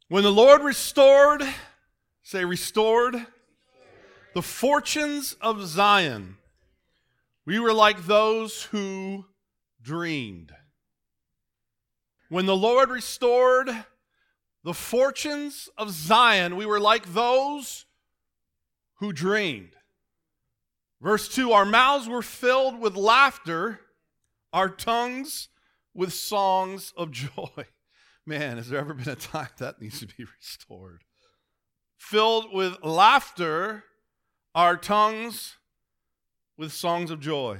When 0.09 0.21
the 0.21 0.31
Lord 0.31 0.61
restored, 0.61 1.41
say 2.21 2.45
restored, 2.45 3.15
the 4.35 4.43
fortunes 4.43 5.35
of 5.41 5.65
Zion, 5.65 6.37
we 7.47 7.57
were 7.57 7.73
like 7.73 8.05
those 8.05 8.65
who 8.65 9.25
dreamed. 9.81 10.51
When 12.29 12.45
the 12.45 12.57
Lord 12.57 12.89
restored 12.89 13.69
the 14.67 14.73
fortunes 14.73 15.69
of 15.77 15.91
Zion, 15.91 16.57
we 16.57 16.65
were 16.65 16.77
like 16.77 17.13
those 17.13 17.85
who 18.95 19.13
dreamed. 19.13 19.71
Verse 20.99 21.29
2 21.29 21.53
Our 21.53 21.63
mouths 21.63 22.09
were 22.09 22.21
filled 22.21 22.77
with 22.77 22.97
laughter, 22.97 23.79
our 24.51 24.67
tongues 24.67 25.47
with 25.93 26.11
songs 26.11 26.91
of 26.97 27.11
joy. 27.11 27.63
Man, 28.25 28.57
has 28.57 28.67
there 28.67 28.77
ever 28.77 28.93
been 28.93 29.07
a 29.07 29.15
time 29.15 29.47
that 29.57 29.81
needs 29.81 30.01
to 30.01 30.05
be 30.05 30.25
restored? 30.37 31.05
Filled 31.95 32.53
with 32.53 32.83
laughter, 32.83 33.85
our 34.53 34.75
tongues 34.75 35.55
with 36.57 36.73
songs 36.73 37.09
of 37.09 37.21
joy. 37.21 37.59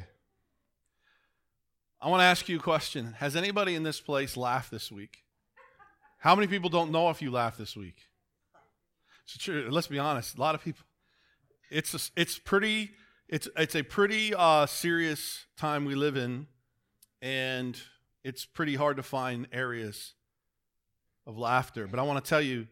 I 2.02 2.09
want 2.09 2.19
to 2.19 2.25
ask 2.25 2.49
you 2.49 2.58
a 2.58 2.61
question. 2.61 3.14
Has 3.19 3.38
anybody 3.38 3.75
in 3.75 3.83
this 3.83 4.02
place 4.02 4.36
laughed 4.36 4.71
this 4.71 4.92
week? 4.92 5.23
How 6.18 6.36
many 6.36 6.48
people 6.48 6.70
don't 6.70 6.92
know 6.92 7.10
if 7.10 7.22
you 7.22 7.32
laughed 7.32 7.58
this 7.58 7.76
week? 7.76 7.96
It's 9.23 9.38
true. 9.38 9.68
Let's 9.70 9.88
be 9.88 10.00
honest. 10.00 10.38
A 10.38 10.42
lot 10.42 10.56
of 10.56 10.64
people. 10.64 10.84
It's 11.70 11.94
a, 11.94 12.20
it's 12.20 12.40
pretty. 12.40 12.92
It's 13.28 13.48
it's 13.58 13.76
a 13.76 13.84
pretty 13.84 14.34
uh, 14.34 14.66
serious 14.68 15.45
time 15.58 15.84
we 15.86 15.95
live 15.95 16.16
in, 16.16 16.48
and 17.22 17.80
it's 18.23 18.45
pretty 18.45 18.76
hard 18.76 18.98
to 18.98 19.04
find 19.04 19.48
areas 19.52 20.14
of 21.26 21.38
laughter. 21.38 21.88
But 21.88 22.00
I 22.00 22.04
want 22.04 22.23
to 22.23 22.28
tell 22.28 22.42
you, 22.42 22.68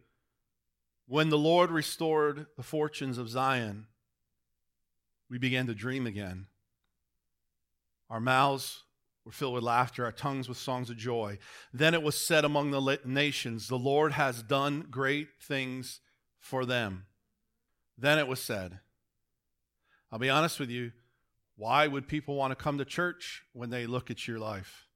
when 1.07 1.29
the 1.29 1.37
Lord 1.37 1.71
restored 1.71 2.47
the 2.55 2.63
fortunes 2.63 3.17
of 3.17 3.29
Zion, 3.29 3.87
we 5.29 5.37
began 5.37 5.67
to 5.67 5.75
dream 5.75 6.07
again. 6.07 6.47
Our 8.09 8.21
mouths 8.21 8.84
were 9.25 9.31
filled 9.31 9.55
with 9.55 9.63
laughter, 9.63 10.05
our 10.05 10.11
tongues 10.11 10.47
with 10.47 10.57
songs 10.57 10.89
of 10.89 10.97
joy. 10.97 11.39
Then 11.73 11.93
it 11.93 12.03
was 12.03 12.15
said 12.15 12.45
among 12.45 12.71
the 12.71 12.99
nations, 13.03 13.67
The 13.67 13.77
Lord 13.77 14.13
has 14.13 14.43
done 14.43 14.87
great 14.89 15.29
things 15.41 15.99
for 16.39 16.65
them. 16.65 17.07
Then 17.97 18.19
it 18.19 18.27
was 18.27 18.39
said, 18.39 18.79
I'll 20.11 20.19
be 20.19 20.29
honest 20.29 20.59
with 20.59 20.69
you, 20.69 20.91
why 21.57 21.87
would 21.87 22.07
people 22.07 22.35
want 22.35 22.51
to 22.51 22.55
come 22.55 22.77
to 22.77 22.85
church 22.85 23.43
when 23.53 23.69
they 23.69 23.87
look 23.87 24.11
at 24.11 24.27
your 24.27 24.39
life? 24.39 24.87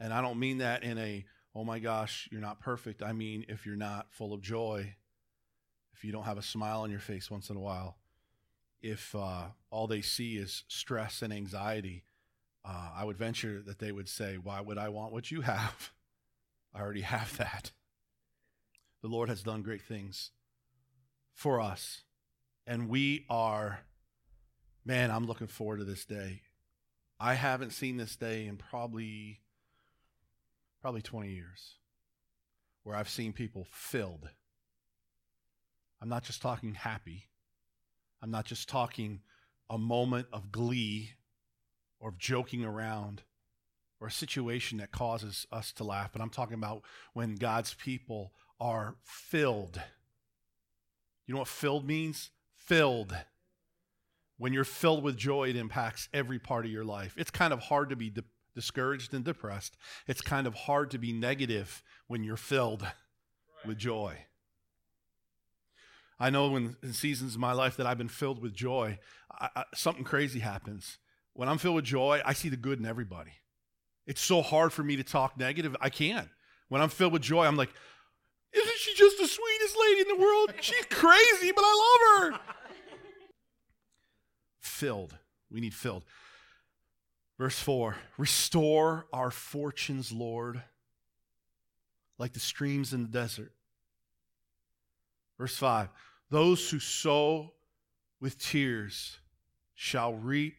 And 0.00 0.12
I 0.12 0.22
don't 0.22 0.38
mean 0.38 0.58
that 0.58 0.82
in 0.82 0.98
a, 0.98 1.24
oh 1.54 1.64
my 1.64 1.80
gosh, 1.80 2.28
you're 2.32 2.40
not 2.40 2.60
perfect. 2.60 3.02
I 3.02 3.12
mean, 3.12 3.44
if 3.48 3.66
you're 3.66 3.76
not 3.76 4.06
full 4.10 4.32
of 4.32 4.40
joy, 4.40 4.94
if 5.92 6.04
you 6.04 6.12
don't 6.12 6.24
have 6.24 6.38
a 6.38 6.42
smile 6.42 6.80
on 6.80 6.90
your 6.90 7.00
face 7.00 7.30
once 7.30 7.50
in 7.50 7.56
a 7.56 7.60
while, 7.60 7.98
if 8.80 9.14
uh, 9.14 9.46
all 9.70 9.86
they 9.86 10.02
see 10.02 10.36
is 10.36 10.64
stress 10.68 11.22
and 11.22 11.32
anxiety, 11.32 12.04
uh, 12.64 12.90
I 12.96 13.04
would 13.04 13.18
venture 13.18 13.62
that 13.66 13.78
they 13.78 13.92
would 13.92 14.08
say, 14.08 14.36
Why 14.36 14.60
would 14.60 14.78
I 14.78 14.88
want 14.88 15.12
what 15.12 15.30
you 15.30 15.42
have? 15.42 15.92
I 16.74 16.80
already 16.80 17.02
have 17.02 17.36
that. 17.36 17.72
The 19.02 19.08
Lord 19.08 19.28
has 19.28 19.42
done 19.42 19.62
great 19.62 19.82
things 19.82 20.30
for 21.32 21.60
us. 21.60 22.02
And 22.66 22.88
we 22.88 23.26
are, 23.28 23.80
man, 24.84 25.10
I'm 25.10 25.26
looking 25.26 25.46
forward 25.46 25.78
to 25.78 25.84
this 25.84 26.04
day. 26.04 26.40
I 27.20 27.34
haven't 27.34 27.72
seen 27.72 27.96
this 27.96 28.16
day 28.16 28.46
in 28.46 28.56
probably 28.56 29.40
probably 30.80 31.02
20 31.02 31.30
years 31.30 31.76
where 32.82 32.96
I've 32.96 33.08
seen 33.08 33.32
people 33.32 33.66
filled. 33.70 34.28
I'm 36.02 36.10
not 36.10 36.24
just 36.24 36.42
talking 36.42 36.74
happy. 36.74 37.28
I'm 38.22 38.30
not 38.30 38.44
just 38.44 38.68
talking 38.68 39.20
a 39.70 39.78
moment 39.78 40.26
of 40.32 40.52
glee 40.52 41.12
or 42.04 42.12
joking 42.18 42.62
around 42.62 43.22
or 43.98 44.08
a 44.08 44.12
situation 44.12 44.76
that 44.76 44.92
causes 44.92 45.46
us 45.50 45.72
to 45.72 45.82
laugh, 45.82 46.12
but 46.12 46.20
I'm 46.20 46.28
talking 46.28 46.54
about 46.54 46.82
when 47.14 47.36
God's 47.36 47.72
people 47.72 48.32
are 48.60 48.96
filled. 49.02 49.80
You 51.26 51.32
know 51.32 51.38
what 51.38 51.48
filled 51.48 51.86
means? 51.86 52.30
Filled. 52.56 53.16
When 54.36 54.52
you're 54.52 54.64
filled 54.64 55.02
with 55.02 55.16
joy, 55.16 55.48
it 55.48 55.56
impacts 55.56 56.10
every 56.12 56.38
part 56.38 56.66
of 56.66 56.70
your 56.70 56.84
life. 56.84 57.14
It's 57.16 57.30
kind 57.30 57.54
of 57.54 57.60
hard 57.60 57.88
to 57.88 57.96
be 57.96 58.10
de- 58.10 58.24
discouraged 58.54 59.14
and 59.14 59.24
depressed. 59.24 59.74
It's 60.06 60.20
kind 60.20 60.46
of 60.46 60.54
hard 60.54 60.90
to 60.90 60.98
be 60.98 61.14
negative 61.14 61.82
when 62.06 62.22
you're 62.22 62.36
filled 62.36 62.82
right. 62.82 62.92
with 63.66 63.78
joy. 63.78 64.26
I 66.20 66.28
know 66.28 66.50
when 66.50 66.76
in 66.82 66.92
seasons 66.92 67.34
of 67.34 67.40
my 67.40 67.52
life 67.52 67.78
that 67.78 67.86
I've 67.86 67.96
been 67.96 68.08
filled 68.08 68.42
with 68.42 68.52
joy, 68.52 68.98
I, 69.30 69.48
I, 69.56 69.64
something 69.74 70.04
crazy 70.04 70.40
happens. 70.40 70.98
When 71.34 71.48
I'm 71.48 71.58
filled 71.58 71.76
with 71.76 71.84
joy, 71.84 72.22
I 72.24 72.32
see 72.32 72.48
the 72.48 72.56
good 72.56 72.78
in 72.78 72.86
everybody. 72.86 73.32
It's 74.06 74.20
so 74.20 74.42
hard 74.42 74.72
for 74.72 74.82
me 74.82 74.96
to 74.96 75.04
talk 75.04 75.38
negative. 75.38 75.76
I 75.80 75.90
can't. 75.90 76.28
When 76.68 76.80
I'm 76.80 76.88
filled 76.88 77.12
with 77.12 77.22
joy, 77.22 77.44
I'm 77.44 77.56
like, 77.56 77.70
isn't 78.52 78.78
she 78.78 78.94
just 78.94 79.18
the 79.18 79.26
sweetest 79.26 79.76
lady 79.80 80.00
in 80.02 80.08
the 80.16 80.22
world? 80.22 80.54
She's 80.60 80.84
crazy, 80.86 81.52
but 81.52 81.64
I 81.64 82.30
love 82.30 82.32
her. 82.32 82.40
filled. 84.60 85.16
We 85.50 85.60
need 85.60 85.74
filled. 85.74 86.04
Verse 87.38 87.58
4 87.58 87.96
Restore 88.16 89.06
our 89.12 89.30
fortunes, 89.30 90.12
Lord, 90.12 90.62
like 92.18 92.32
the 92.32 92.40
streams 92.40 92.92
in 92.92 93.02
the 93.02 93.08
desert. 93.08 93.52
Verse 95.38 95.56
5 95.56 95.88
Those 96.30 96.70
who 96.70 96.78
sow 96.78 97.54
with 98.20 98.38
tears 98.38 99.18
shall 99.74 100.14
reap 100.14 100.56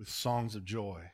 with 0.00 0.08
songs 0.08 0.56
of 0.56 0.64
joy. 0.64 1.12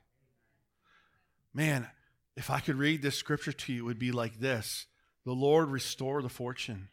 Man, 1.52 1.88
if 2.36 2.50
I 2.50 2.60
could 2.60 2.76
read 2.76 3.02
this 3.02 3.18
scripture 3.18 3.52
to 3.52 3.72
you, 3.72 3.80
it 3.80 3.86
would 3.86 3.98
be 3.98 4.12
like 4.12 4.38
this 4.38 4.86
The 5.26 5.32
Lord 5.32 5.68
restore 5.68 6.22
the 6.22 6.28
fortune. 6.30 6.88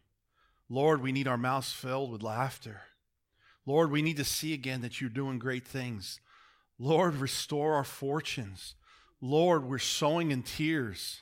Lord, 0.68 1.02
we 1.02 1.12
need 1.12 1.28
our 1.28 1.38
mouths 1.38 1.72
filled 1.72 2.12
with 2.12 2.24
laughter. 2.24 2.82
Lord, 3.66 3.92
we 3.92 4.02
need 4.02 4.18
to 4.18 4.26
see 4.26 4.54
again 4.54 4.82
that 4.82 5.00
you're 5.00 5.10
doing 5.10 5.38
great 5.38 5.68
things. 5.68 6.20
Lord, 6.80 7.16
restore 7.16 7.76
our 7.76 7.84
fortunes. 7.84 8.74
Lord, 9.22 9.66
we're 9.66 9.78
sowing 9.78 10.32
in 10.32 10.42
tears. 10.42 11.22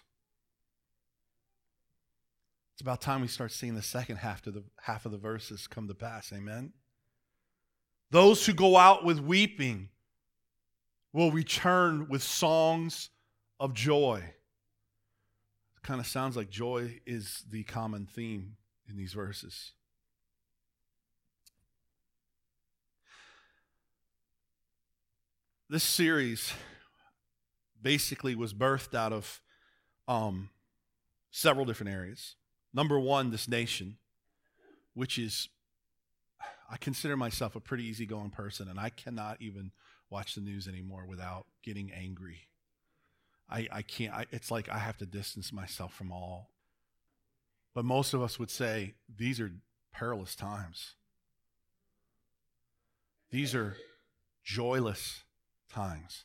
It's 2.73 2.81
about 2.81 3.01
time 3.01 3.21
we 3.21 3.27
start 3.27 3.51
seeing 3.51 3.75
the 3.75 3.81
second 3.81 4.17
half 4.17 4.47
of 4.47 4.53
the 4.53 4.63
half 4.83 5.05
of 5.05 5.11
the 5.11 5.17
verses 5.17 5.67
come 5.67 5.87
to 5.89 5.93
pass. 5.93 6.31
Amen. 6.31 6.71
Those 8.09 8.45
who 8.45 8.53
go 8.53 8.77
out 8.77 9.03
with 9.03 9.19
weeping 9.19 9.89
will 11.13 11.31
return 11.31 12.07
with 12.09 12.23
songs 12.23 13.09
of 13.59 13.73
joy. 13.73 14.23
It 15.75 15.83
kind 15.83 15.99
of 15.99 16.07
sounds 16.07 16.37
like 16.37 16.49
joy 16.49 16.99
is 17.05 17.43
the 17.49 17.63
common 17.63 18.05
theme 18.05 18.55
in 18.89 18.97
these 18.97 19.13
verses. 19.13 19.73
This 25.69 25.83
series 25.83 26.53
basically 27.81 28.35
was 28.35 28.53
birthed 28.53 28.93
out 28.93 29.13
of 29.13 29.41
um, 30.07 30.49
several 31.31 31.65
different 31.65 31.93
areas. 31.93 32.35
Number 32.73 32.99
one, 32.99 33.31
this 33.31 33.47
nation, 33.47 33.97
which 34.93 35.17
is, 35.17 35.47
I 36.71 36.77
consider 36.77 37.17
myself 37.17 37.57
a 37.57 37.59
pretty 37.59 37.83
easygoing 37.83 38.29
person, 38.29 38.69
and 38.69 38.79
I 38.79 38.89
cannot 38.89 39.41
even 39.41 39.71
watch 40.09 40.35
the 40.35 40.41
news 40.41 40.69
anymore 40.69 41.05
without 41.05 41.45
getting 41.61 41.91
angry. 41.91 42.47
I, 43.49 43.67
I 43.69 43.81
can't, 43.81 44.13
I, 44.13 44.25
it's 44.31 44.49
like 44.49 44.69
I 44.69 44.77
have 44.77 44.97
to 44.99 45.05
distance 45.05 45.51
myself 45.51 45.93
from 45.93 46.13
all. 46.13 46.51
But 47.73 47.83
most 47.83 48.13
of 48.13 48.21
us 48.21 48.39
would 48.39 48.49
say 48.49 48.93
these 49.13 49.41
are 49.41 49.51
perilous 49.91 50.33
times. 50.33 50.95
These 53.31 53.53
are 53.53 53.75
joyless 54.43 55.23
times. 55.69 56.23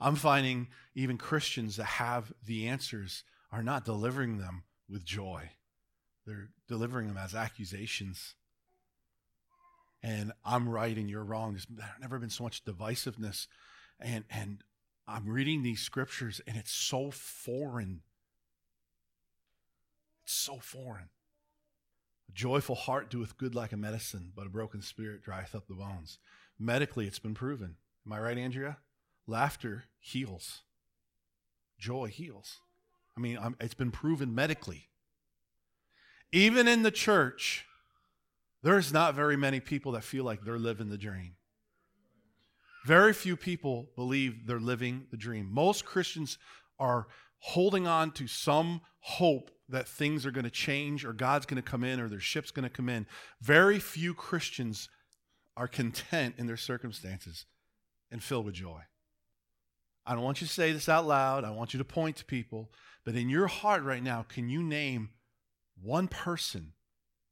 I'm 0.00 0.16
finding 0.16 0.66
even 0.96 1.16
Christians 1.16 1.76
that 1.76 1.84
have 1.84 2.32
the 2.44 2.66
answers 2.66 3.22
are 3.52 3.62
not 3.62 3.84
delivering 3.84 4.38
them 4.38 4.64
with 4.88 5.04
joy. 5.04 5.50
They're 6.26 6.48
delivering 6.66 7.06
them 7.06 7.16
as 7.16 7.36
accusations. 7.36 8.34
And 10.02 10.32
I'm 10.44 10.68
right 10.68 10.96
and 10.96 11.08
you're 11.10 11.24
wrong. 11.24 11.52
There's 11.52 11.66
never 12.00 12.18
been 12.18 12.30
so 12.30 12.44
much 12.44 12.64
divisiveness. 12.64 13.46
And, 14.00 14.24
and 14.30 14.64
I'm 15.06 15.28
reading 15.28 15.62
these 15.62 15.80
scriptures 15.80 16.40
and 16.46 16.56
it's 16.56 16.72
so 16.72 17.10
foreign 17.10 18.02
It's 20.24 20.32
so 20.34 20.58
foreign. 20.58 21.10
A 22.28 22.32
joyful 22.32 22.74
heart 22.76 23.10
doeth 23.10 23.36
good 23.36 23.54
like 23.54 23.72
a 23.72 23.76
medicine, 23.76 24.32
but 24.34 24.46
a 24.46 24.50
broken 24.50 24.82
spirit 24.82 25.22
drieth 25.22 25.54
up 25.54 25.66
the 25.68 25.74
bones. 25.74 26.18
Medically, 26.58 27.06
it's 27.06 27.18
been 27.18 27.34
proven. 27.34 27.76
Am 28.06 28.12
I 28.12 28.20
right, 28.20 28.38
Andrea? 28.38 28.78
Laughter 29.26 29.84
heals, 30.00 30.62
joy 31.78 32.08
heals. 32.08 32.60
I 33.16 33.20
mean, 33.20 33.38
I'm, 33.40 33.56
it's 33.60 33.74
been 33.74 33.90
proven 33.90 34.34
medically. 34.34 34.88
Even 36.32 36.66
in 36.66 36.82
the 36.82 36.90
church, 36.90 37.66
there's 38.62 38.92
not 38.92 39.14
very 39.14 39.36
many 39.36 39.60
people 39.60 39.92
that 39.92 40.04
feel 40.04 40.24
like 40.24 40.42
they're 40.42 40.58
living 40.58 40.88
the 40.88 40.98
dream. 40.98 41.34
Very 42.86 43.12
few 43.12 43.36
people 43.36 43.88
believe 43.96 44.46
they're 44.46 44.60
living 44.60 45.06
the 45.10 45.16
dream. 45.16 45.48
Most 45.50 45.84
Christians 45.84 46.38
are 46.78 47.06
holding 47.38 47.86
on 47.86 48.10
to 48.12 48.26
some 48.26 48.80
hope 49.00 49.50
that 49.68 49.88
things 49.88 50.26
are 50.26 50.30
going 50.30 50.44
to 50.44 50.50
change 50.50 51.04
or 51.04 51.12
God's 51.12 51.46
going 51.46 51.62
to 51.62 51.68
come 51.68 51.84
in 51.84 52.00
or 52.00 52.08
their 52.08 52.20
ship's 52.20 52.50
going 52.50 52.64
to 52.64 52.70
come 52.70 52.88
in. 52.88 53.06
Very 53.40 53.78
few 53.78 54.14
Christians 54.14 54.88
are 55.56 55.68
content 55.68 56.36
in 56.38 56.46
their 56.46 56.56
circumstances 56.56 57.46
and 58.10 58.22
filled 58.22 58.46
with 58.46 58.54
joy. 58.54 58.82
I 60.04 60.14
don't 60.14 60.24
want 60.24 60.40
you 60.40 60.46
to 60.46 60.52
say 60.52 60.72
this 60.72 60.88
out 60.88 61.06
loud. 61.06 61.44
I 61.44 61.50
want 61.50 61.72
you 61.72 61.78
to 61.78 61.84
point 61.84 62.16
to 62.16 62.24
people. 62.24 62.70
But 63.04 63.14
in 63.14 63.28
your 63.28 63.46
heart 63.46 63.82
right 63.82 64.02
now, 64.02 64.24
can 64.28 64.48
you 64.48 64.62
name 64.62 65.10
one 65.80 66.08
person 66.08 66.72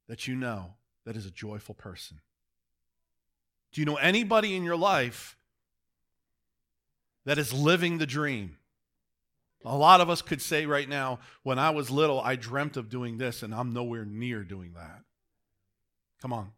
that 0.07 0.27
you 0.27 0.35
know 0.35 0.75
that 1.05 1.15
is 1.15 1.25
a 1.25 1.31
joyful 1.31 1.75
person? 1.75 2.19
Do 3.71 3.81
you 3.81 3.85
know 3.85 3.95
anybody 3.95 4.55
in 4.55 4.63
your 4.63 4.75
life 4.75 5.37
that 7.25 7.37
is 7.37 7.53
living 7.53 7.97
the 7.97 8.05
dream? 8.05 8.57
A 9.63 9.77
lot 9.77 10.01
of 10.01 10.09
us 10.09 10.21
could 10.21 10.41
say 10.41 10.65
right 10.65 10.89
now, 10.89 11.19
when 11.43 11.59
I 11.59 11.69
was 11.69 11.91
little, 11.91 12.19
I 12.19 12.35
dreamt 12.35 12.77
of 12.77 12.89
doing 12.89 13.17
this, 13.17 13.43
and 13.43 13.53
I'm 13.53 13.73
nowhere 13.73 14.05
near 14.05 14.43
doing 14.43 14.73
that. 14.73 15.03
Come 16.21 16.33
on. 16.33 16.51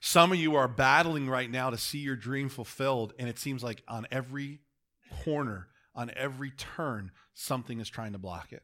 Some 0.00 0.32
of 0.32 0.38
you 0.38 0.56
are 0.56 0.66
battling 0.66 1.28
right 1.28 1.50
now 1.50 1.70
to 1.70 1.78
see 1.78 1.98
your 1.98 2.16
dream 2.16 2.48
fulfilled, 2.48 3.12
and 3.18 3.28
it 3.28 3.38
seems 3.38 3.62
like 3.62 3.82
on 3.86 4.06
every 4.10 4.60
corner, 5.22 5.68
on 5.94 6.10
every 6.16 6.50
turn, 6.50 7.12
something 7.34 7.78
is 7.80 7.88
trying 7.88 8.12
to 8.12 8.18
block 8.18 8.52
it. 8.52 8.62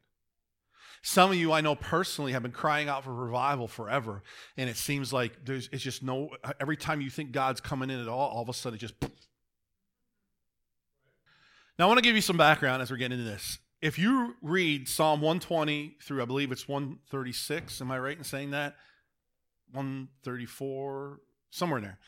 Some 1.03 1.31
of 1.31 1.37
you 1.37 1.53
I 1.53 1.61
know 1.61 1.75
personally 1.75 2.33
have 2.33 2.43
been 2.43 2.53
crying 2.53 2.89
out 2.89 3.05
for 3.05 3.15
revival 3.15 3.69
forever, 3.69 4.23
and 4.57 4.69
it 4.69 4.77
seems 4.77 5.13
like 5.13 5.45
there's 5.45 5.69
it's 5.73 5.83
just 5.83 6.03
no 6.03 6.31
every 6.61 6.77
time 6.77 7.01
you 7.01 7.11
think 7.11 7.33
God's 7.33 7.61
coming 7.61 7.91
in 7.91 8.01
at 8.01 8.09
all, 8.09 8.31
all 8.31 8.43
of 8.43 8.49
a 8.49 8.53
sudden 8.53 8.77
it 8.77 8.81
just 8.81 8.95
now, 11.79 11.85
I 11.85 11.89
want 11.89 11.99
to 11.99 12.03
give 12.03 12.17
you 12.17 12.23
some 12.23 12.37
background 12.37 12.83
as 12.83 12.91
we're 12.91 12.97
getting 12.97 13.21
into 13.21 13.31
this. 13.31 13.59
If 13.81 14.01
you 14.01 14.35
read 14.43 14.89
Psalm 14.89 15.21
120 15.21 15.99
through, 16.03 16.21
I 16.21 16.25
believe 16.25 16.51
it's 16.51 16.67
136, 16.67 17.81
am 17.81 17.93
I 17.93 17.99
right 18.01 18.19
in 18.19 18.25
saying 18.25 18.51
that? 18.51 18.75
134, 19.73 21.21
somewhere 21.51 21.79
in 21.79 21.85
there. 21.85 21.99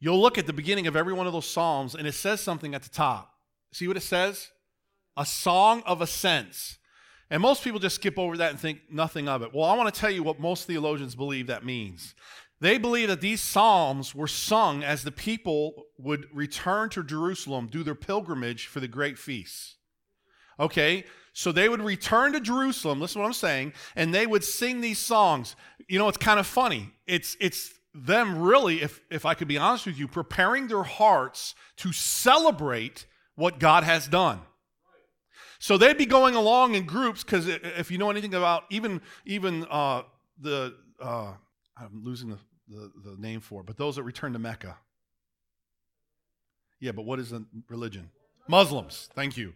You'll 0.00 0.20
look 0.20 0.36
at 0.36 0.48
the 0.48 0.52
beginning 0.52 0.88
of 0.88 0.96
every 0.96 1.12
one 1.12 1.28
of 1.28 1.32
those 1.32 1.48
Psalms, 1.48 1.94
and 1.94 2.08
it 2.08 2.14
says 2.14 2.40
something 2.40 2.74
at 2.74 2.82
the 2.82 2.88
top. 2.88 3.34
See 3.72 3.86
what 3.86 3.96
it 3.96 4.02
says? 4.02 4.50
A 5.16 5.24
song 5.24 5.84
of 5.86 6.00
ascents. 6.00 6.78
And 7.30 7.40
most 7.40 7.62
people 7.62 7.78
just 7.78 7.94
skip 7.94 8.18
over 8.18 8.36
that 8.38 8.50
and 8.50 8.58
think 8.58 8.80
nothing 8.90 9.28
of 9.28 9.42
it. 9.42 9.54
Well, 9.54 9.64
I 9.64 9.76
want 9.76 9.92
to 9.92 10.00
tell 10.00 10.10
you 10.10 10.22
what 10.22 10.40
most 10.40 10.66
theologians 10.66 11.14
believe 11.14 11.46
that 11.46 11.64
means. 11.64 12.14
They 12.60 12.76
believe 12.76 13.08
that 13.08 13.20
these 13.20 13.40
psalms 13.40 14.14
were 14.14 14.26
sung 14.26 14.82
as 14.82 15.02
the 15.02 15.12
people 15.12 15.86
would 15.96 16.26
return 16.32 16.90
to 16.90 17.02
Jerusalem, 17.02 17.68
do 17.68 17.82
their 17.82 17.94
pilgrimage 17.94 18.66
for 18.66 18.80
the 18.80 18.88
great 18.88 19.18
feasts. 19.18 19.76
Okay, 20.58 21.04
so 21.32 21.52
they 21.52 21.70
would 21.70 21.80
return 21.80 22.32
to 22.34 22.40
Jerusalem, 22.40 23.00
listen 23.00 23.14
to 23.14 23.20
what 23.20 23.28
I'm 23.28 23.32
saying, 23.32 23.72
and 23.96 24.12
they 24.12 24.26
would 24.26 24.44
sing 24.44 24.82
these 24.82 24.98
songs. 24.98 25.56
You 25.88 25.98
know, 25.98 26.08
it's 26.08 26.18
kind 26.18 26.38
of 26.38 26.46
funny. 26.46 26.92
It's 27.06 27.36
it's 27.40 27.72
them 27.94 28.40
really, 28.40 28.82
if 28.82 29.00
if 29.10 29.24
I 29.24 29.32
could 29.32 29.48
be 29.48 29.56
honest 29.56 29.86
with 29.86 29.98
you, 29.98 30.06
preparing 30.06 30.68
their 30.68 30.82
hearts 30.82 31.54
to 31.78 31.92
celebrate 31.92 33.06
what 33.36 33.58
God 33.58 33.84
has 33.84 34.06
done. 34.06 34.40
So 35.60 35.76
they'd 35.76 35.98
be 35.98 36.06
going 36.06 36.34
along 36.34 36.74
in 36.74 36.86
groups 36.86 37.22
because 37.22 37.46
if 37.46 37.90
you 37.90 37.98
know 37.98 38.10
anything 38.10 38.34
about 38.34 38.64
even 38.70 39.02
even 39.26 39.66
uh, 39.70 40.02
the 40.40 40.74
uh, 40.98 41.34
I'm 41.76 42.02
losing 42.02 42.30
the 42.30 42.38
the, 42.66 42.90
the 43.04 43.16
name 43.20 43.40
for 43.40 43.60
it, 43.60 43.66
but 43.66 43.76
those 43.76 43.96
that 43.96 44.02
return 44.02 44.32
to 44.32 44.38
Mecca. 44.38 44.78
Yeah, 46.80 46.92
but 46.92 47.04
what 47.04 47.18
is 47.18 47.30
the 47.30 47.44
religion? 47.68 48.10
Muslims. 48.48 49.10
Thank 49.14 49.36
you. 49.36 49.52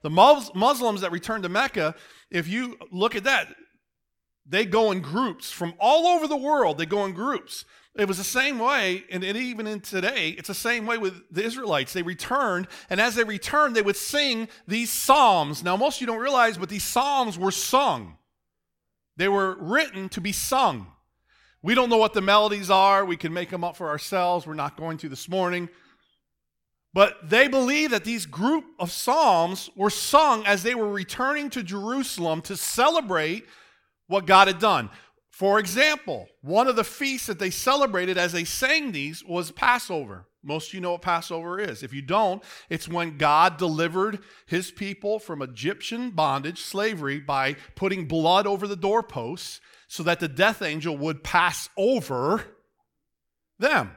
The 0.00 0.10
Muslims 0.10 1.02
that 1.02 1.12
return 1.12 1.42
to 1.42 1.48
Mecca, 1.48 1.94
if 2.30 2.48
you 2.48 2.78
look 2.90 3.14
at 3.14 3.24
that, 3.24 3.48
they 4.46 4.64
go 4.64 4.90
in 4.90 5.00
groups 5.00 5.50
from 5.50 5.74
all 5.78 6.06
over 6.06 6.26
the 6.26 6.36
world. 6.36 6.78
They 6.78 6.86
go 6.86 7.04
in 7.04 7.12
groups. 7.12 7.64
It 7.96 8.08
was 8.08 8.18
the 8.18 8.24
same 8.24 8.58
way, 8.58 9.04
and 9.08 9.22
even 9.22 9.68
in 9.68 9.80
today, 9.80 10.30
it's 10.30 10.48
the 10.48 10.54
same 10.54 10.84
way 10.84 10.98
with 10.98 11.22
the 11.30 11.44
Israelites. 11.44 11.92
They 11.92 12.02
returned, 12.02 12.66
and 12.90 13.00
as 13.00 13.14
they 13.14 13.22
returned, 13.22 13.76
they 13.76 13.82
would 13.82 13.96
sing 13.96 14.48
these 14.66 14.90
psalms. 14.90 15.62
Now, 15.62 15.76
most 15.76 15.98
of 15.98 16.00
you 16.00 16.08
don't 16.08 16.18
realize, 16.18 16.58
but 16.58 16.68
these 16.68 16.82
psalms 16.82 17.38
were 17.38 17.52
sung. 17.52 18.18
They 19.16 19.28
were 19.28 19.56
written 19.60 20.08
to 20.08 20.20
be 20.20 20.32
sung. 20.32 20.88
We 21.62 21.76
don't 21.76 21.88
know 21.88 21.96
what 21.96 22.14
the 22.14 22.20
melodies 22.20 22.68
are. 22.68 23.04
We 23.04 23.16
can 23.16 23.32
make 23.32 23.50
them 23.50 23.62
up 23.62 23.76
for 23.76 23.88
ourselves. 23.88 24.44
We're 24.44 24.54
not 24.54 24.76
going 24.76 24.98
to 24.98 25.08
this 25.08 25.28
morning. 25.28 25.68
But 26.92 27.30
they 27.30 27.46
believe 27.46 27.90
that 27.92 28.04
these 28.04 28.26
group 28.26 28.64
of 28.80 28.90
psalms 28.90 29.70
were 29.76 29.88
sung 29.88 30.44
as 30.46 30.64
they 30.64 30.74
were 30.74 30.90
returning 30.90 31.48
to 31.50 31.62
Jerusalem 31.62 32.42
to 32.42 32.56
celebrate 32.56 33.46
what 34.06 34.26
God 34.26 34.48
had 34.48 34.58
done. 34.58 34.90
For 35.30 35.58
example, 35.58 36.28
one 36.42 36.68
of 36.68 36.76
the 36.76 36.84
feasts 36.84 37.26
that 37.26 37.38
they 37.40 37.50
celebrated 37.50 38.16
as 38.16 38.32
they 38.32 38.44
sang 38.44 38.92
these 38.92 39.24
was 39.24 39.50
Passover. 39.50 40.26
Most 40.44 40.68
of 40.68 40.74
you 40.74 40.80
know 40.80 40.92
what 40.92 41.02
Passover 41.02 41.58
is. 41.58 41.82
If 41.82 41.92
you 41.92 42.02
don't, 42.02 42.42
it's 42.68 42.86
when 42.86 43.16
God 43.16 43.56
delivered 43.56 44.20
his 44.46 44.70
people 44.70 45.18
from 45.18 45.42
Egyptian 45.42 46.10
bondage, 46.10 46.60
slavery, 46.60 47.18
by 47.18 47.56
putting 47.74 48.06
blood 48.06 48.46
over 48.46 48.68
the 48.68 48.76
doorposts 48.76 49.60
so 49.88 50.02
that 50.02 50.20
the 50.20 50.28
death 50.28 50.60
angel 50.62 50.96
would 50.98 51.24
pass 51.24 51.68
over 51.76 52.44
them. 53.58 53.96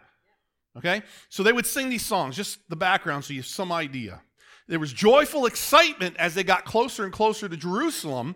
Okay? 0.77 1.01
So 1.29 1.43
they 1.43 1.53
would 1.53 1.65
sing 1.65 1.89
these 1.89 2.05
songs, 2.05 2.35
just 2.35 2.59
the 2.69 2.75
background 2.75 3.25
so 3.25 3.33
you 3.33 3.41
have 3.41 3.45
some 3.45 3.71
idea. 3.71 4.21
There 4.67 4.79
was 4.79 4.93
joyful 4.93 5.45
excitement 5.45 6.15
as 6.17 6.33
they 6.33 6.43
got 6.43 6.65
closer 6.65 7.03
and 7.03 7.13
closer 7.13 7.47
to 7.47 7.57
Jerusalem 7.57 8.35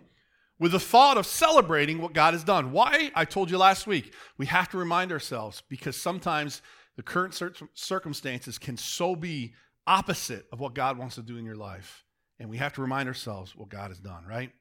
with 0.62 0.70
the 0.70 0.78
thought 0.78 1.18
of 1.18 1.26
celebrating 1.26 2.00
what 2.00 2.12
God 2.12 2.34
has 2.34 2.44
done. 2.44 2.70
Why? 2.70 3.10
I 3.16 3.24
told 3.24 3.50
you 3.50 3.58
last 3.58 3.88
week. 3.88 4.14
We 4.38 4.46
have 4.46 4.68
to 4.68 4.78
remind 4.78 5.10
ourselves 5.10 5.60
because 5.68 5.96
sometimes 5.96 6.62
the 6.94 7.02
current 7.02 7.36
circumstances 7.74 8.58
can 8.60 8.76
so 8.76 9.16
be 9.16 9.54
opposite 9.88 10.46
of 10.52 10.60
what 10.60 10.72
God 10.72 10.98
wants 10.98 11.16
to 11.16 11.22
do 11.22 11.36
in 11.36 11.44
your 11.44 11.56
life. 11.56 12.04
And 12.38 12.48
we 12.48 12.58
have 12.58 12.74
to 12.74 12.80
remind 12.80 13.08
ourselves 13.08 13.56
what 13.56 13.70
God 13.70 13.90
has 13.90 13.98
done, 13.98 14.24
right? 14.24 14.52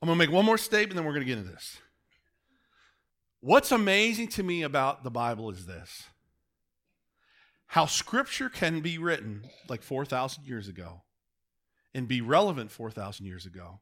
I'm 0.00 0.06
going 0.06 0.16
to 0.16 0.24
make 0.24 0.32
one 0.32 0.44
more 0.44 0.56
statement, 0.56 0.94
then 0.94 1.04
we're 1.04 1.14
going 1.14 1.26
to 1.26 1.28
get 1.28 1.38
into 1.38 1.50
this. 1.50 1.78
What's 3.40 3.72
amazing 3.72 4.28
to 4.28 4.44
me 4.44 4.62
about 4.62 5.02
the 5.02 5.10
Bible 5.10 5.50
is 5.50 5.66
this 5.66 6.04
how 7.66 7.86
scripture 7.86 8.48
can 8.48 8.82
be 8.82 8.98
written 8.98 9.46
like 9.68 9.82
4,000 9.82 10.44
years 10.44 10.68
ago 10.68 11.02
and 11.92 12.06
be 12.06 12.20
relevant 12.20 12.70
4,000 12.70 13.26
years 13.26 13.46
ago, 13.46 13.80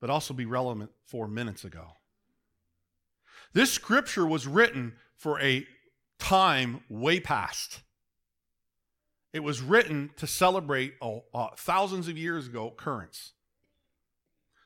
but 0.00 0.10
also 0.10 0.34
be 0.34 0.46
relevant 0.46 0.90
four 1.04 1.28
minutes 1.28 1.64
ago. 1.64 1.86
This 3.52 3.72
scripture 3.72 4.26
was 4.26 4.46
written 4.46 4.94
for 5.16 5.40
a 5.40 5.66
time 6.18 6.82
way 6.88 7.20
past. 7.20 7.80
It 9.32 9.40
was 9.40 9.60
written 9.60 10.10
to 10.16 10.26
celebrate 10.26 10.94
thousands 11.56 12.08
of 12.08 12.18
years 12.18 12.46
ago 12.46 12.68
occurrence. 12.68 13.32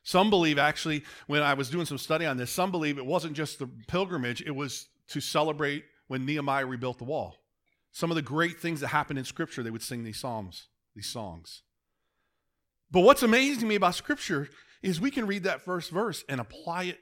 Some 0.02 0.28
believe, 0.28 0.58
actually, 0.58 1.02
when 1.26 1.42
I 1.42 1.54
was 1.54 1.70
doing 1.70 1.86
some 1.86 1.98
study 1.98 2.26
on 2.26 2.36
this, 2.36 2.50
some 2.50 2.70
believe 2.70 2.98
it 2.98 3.06
wasn't 3.06 3.34
just 3.34 3.58
the 3.58 3.66
pilgrimage, 3.88 4.42
it 4.42 4.54
was 4.54 4.88
to 5.08 5.20
celebrate 5.20 5.84
when 6.08 6.26
Nehemiah 6.26 6.66
rebuilt 6.66 6.98
the 6.98 7.04
wall. 7.04 7.36
Some 7.90 8.10
of 8.10 8.14
the 8.16 8.22
great 8.22 8.60
things 8.60 8.80
that 8.80 8.88
happened 8.88 9.18
in 9.18 9.24
Scripture, 9.24 9.62
they 9.62 9.70
would 9.70 9.82
sing 9.82 10.04
these 10.04 10.18
psalms, 10.18 10.68
these 10.94 11.06
songs. 11.06 11.62
But 12.90 13.00
what's 13.00 13.22
amazing 13.22 13.60
to 13.60 13.66
me 13.66 13.76
about 13.76 13.94
Scripture 13.94 14.50
is 14.84 15.00
we 15.00 15.10
can 15.10 15.26
read 15.26 15.44
that 15.44 15.62
first 15.62 15.90
verse 15.90 16.24
and 16.28 16.40
apply 16.40 16.84
it 16.84 16.98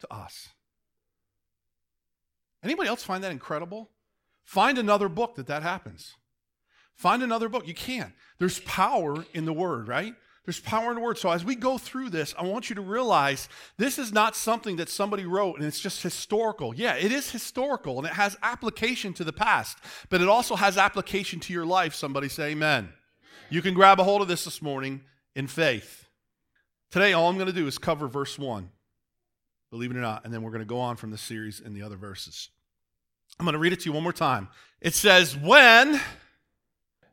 to 0.00 0.12
us. 0.12 0.48
Anybody 2.62 2.88
else 2.88 3.04
find 3.04 3.22
that 3.22 3.30
incredible? 3.30 3.90
Find 4.44 4.76
another 4.76 5.08
book 5.08 5.36
that 5.36 5.46
that 5.46 5.62
happens. 5.62 6.14
Find 6.96 7.22
another 7.22 7.48
book. 7.48 7.68
You 7.68 7.74
can't. 7.74 8.12
There's 8.38 8.58
power 8.60 9.24
in 9.32 9.44
the 9.44 9.52
word, 9.52 9.88
right? 9.88 10.14
There's 10.44 10.60
power 10.60 10.90
in 10.90 10.96
the 10.96 11.00
word. 11.00 11.16
So 11.16 11.30
as 11.30 11.44
we 11.44 11.54
go 11.54 11.78
through 11.78 12.10
this, 12.10 12.34
I 12.38 12.42
want 12.44 12.68
you 12.68 12.76
to 12.76 12.82
realize 12.82 13.48
this 13.78 13.98
is 13.98 14.12
not 14.12 14.36
something 14.36 14.76
that 14.76 14.88
somebody 14.88 15.24
wrote 15.24 15.56
and 15.56 15.64
it's 15.64 15.80
just 15.80 16.02
historical. 16.02 16.74
Yeah, 16.74 16.96
it 16.96 17.12
is 17.12 17.30
historical 17.30 17.98
and 17.98 18.06
it 18.06 18.14
has 18.14 18.36
application 18.42 19.14
to 19.14 19.24
the 19.24 19.32
past, 19.32 19.78
but 20.10 20.20
it 20.20 20.28
also 20.28 20.56
has 20.56 20.76
application 20.76 21.40
to 21.40 21.52
your 21.52 21.64
life. 21.64 21.94
Somebody 21.94 22.28
say 22.28 22.50
amen. 22.50 22.92
You 23.48 23.62
can 23.62 23.74
grab 23.74 24.00
a 24.00 24.04
hold 24.04 24.22
of 24.22 24.28
this 24.28 24.44
this 24.44 24.60
morning 24.60 25.02
in 25.34 25.46
faith. 25.46 26.03
Today, 26.94 27.12
all 27.12 27.28
I'm 27.28 27.34
going 27.34 27.48
to 27.48 27.52
do 27.52 27.66
is 27.66 27.76
cover 27.76 28.06
verse 28.06 28.38
1, 28.38 28.70
believe 29.72 29.90
it 29.90 29.96
or 29.96 30.00
not, 30.00 30.24
and 30.24 30.32
then 30.32 30.42
we're 30.42 30.52
going 30.52 30.60
to 30.60 30.64
go 30.64 30.78
on 30.78 30.94
from 30.94 31.10
the 31.10 31.18
series 31.18 31.58
in 31.58 31.74
the 31.74 31.82
other 31.82 31.96
verses. 31.96 32.50
I'm 33.36 33.44
going 33.44 33.54
to 33.54 33.58
read 33.58 33.72
it 33.72 33.80
to 33.80 33.86
you 33.86 33.92
one 33.92 34.04
more 34.04 34.12
time. 34.12 34.46
It 34.80 34.94
says, 34.94 35.36
When, 35.36 36.00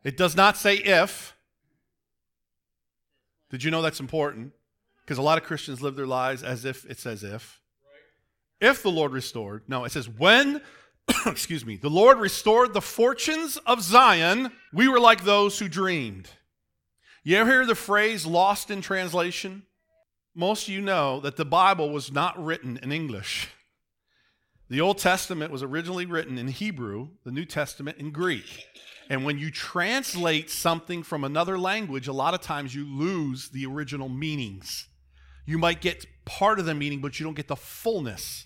it 0.03 0.17
does 0.17 0.35
not 0.35 0.55
say 0.55 0.75
if. 0.75 1.35
Did 3.49 3.63
you 3.63 3.71
know 3.71 3.81
that's 3.81 3.99
important? 3.99 4.53
Because 4.99 5.17
a 5.17 5.23
lot 5.23 5.39
of 5.39 5.45
Christians 5.45 5.81
live 5.81 5.95
their 5.95 6.05
lives 6.05 6.43
as 6.43 6.63
if 6.63 6.85
it 6.85 6.99
says 6.99 7.23
if. 7.23 7.59
If 8.59 8.83
the 8.83 8.91
Lord 8.91 9.13
restored. 9.13 9.63
No, 9.67 9.83
it 9.83 9.91
says, 9.91 10.07
When, 10.07 10.61
excuse 11.25 11.65
me, 11.65 11.77
the 11.77 11.89
Lord 11.89 12.19
restored 12.19 12.75
the 12.75 12.81
fortunes 12.81 13.57
of 13.65 13.81
Zion, 13.81 14.51
we 14.71 14.87
were 14.87 14.99
like 14.99 15.23
those 15.23 15.57
who 15.57 15.67
dreamed. 15.67 16.29
You 17.23 17.37
ever 17.37 17.49
hear 17.49 17.65
the 17.65 17.73
phrase 17.73 18.27
lost 18.27 18.69
in 18.69 18.81
translation? 18.81 19.63
Most 20.33 20.67
of 20.67 20.73
you 20.73 20.81
know 20.81 21.19
that 21.19 21.35
the 21.35 21.45
Bible 21.45 21.89
was 21.89 22.11
not 22.11 22.41
written 22.43 22.79
in 22.81 22.91
English. 22.91 23.49
The 24.69 24.79
Old 24.79 24.99
Testament 24.99 25.51
was 25.51 25.63
originally 25.63 26.05
written 26.05 26.37
in 26.37 26.47
Hebrew, 26.47 27.09
the 27.25 27.31
New 27.31 27.43
Testament 27.43 27.97
in 27.97 28.11
Greek. 28.11 28.65
And 29.09 29.25
when 29.25 29.37
you 29.37 29.51
translate 29.51 30.49
something 30.49 31.03
from 31.03 31.25
another 31.25 31.57
language, 31.57 32.07
a 32.07 32.13
lot 32.13 32.33
of 32.33 32.39
times 32.39 32.73
you 32.73 32.85
lose 32.85 33.49
the 33.49 33.65
original 33.65 34.07
meanings. 34.07 34.87
You 35.45 35.57
might 35.57 35.81
get 35.81 36.05
part 36.23 36.59
of 36.59 36.65
the 36.65 36.73
meaning, 36.73 37.01
but 37.01 37.19
you 37.19 37.25
don't 37.25 37.35
get 37.35 37.49
the 37.49 37.57
fullness. 37.57 38.45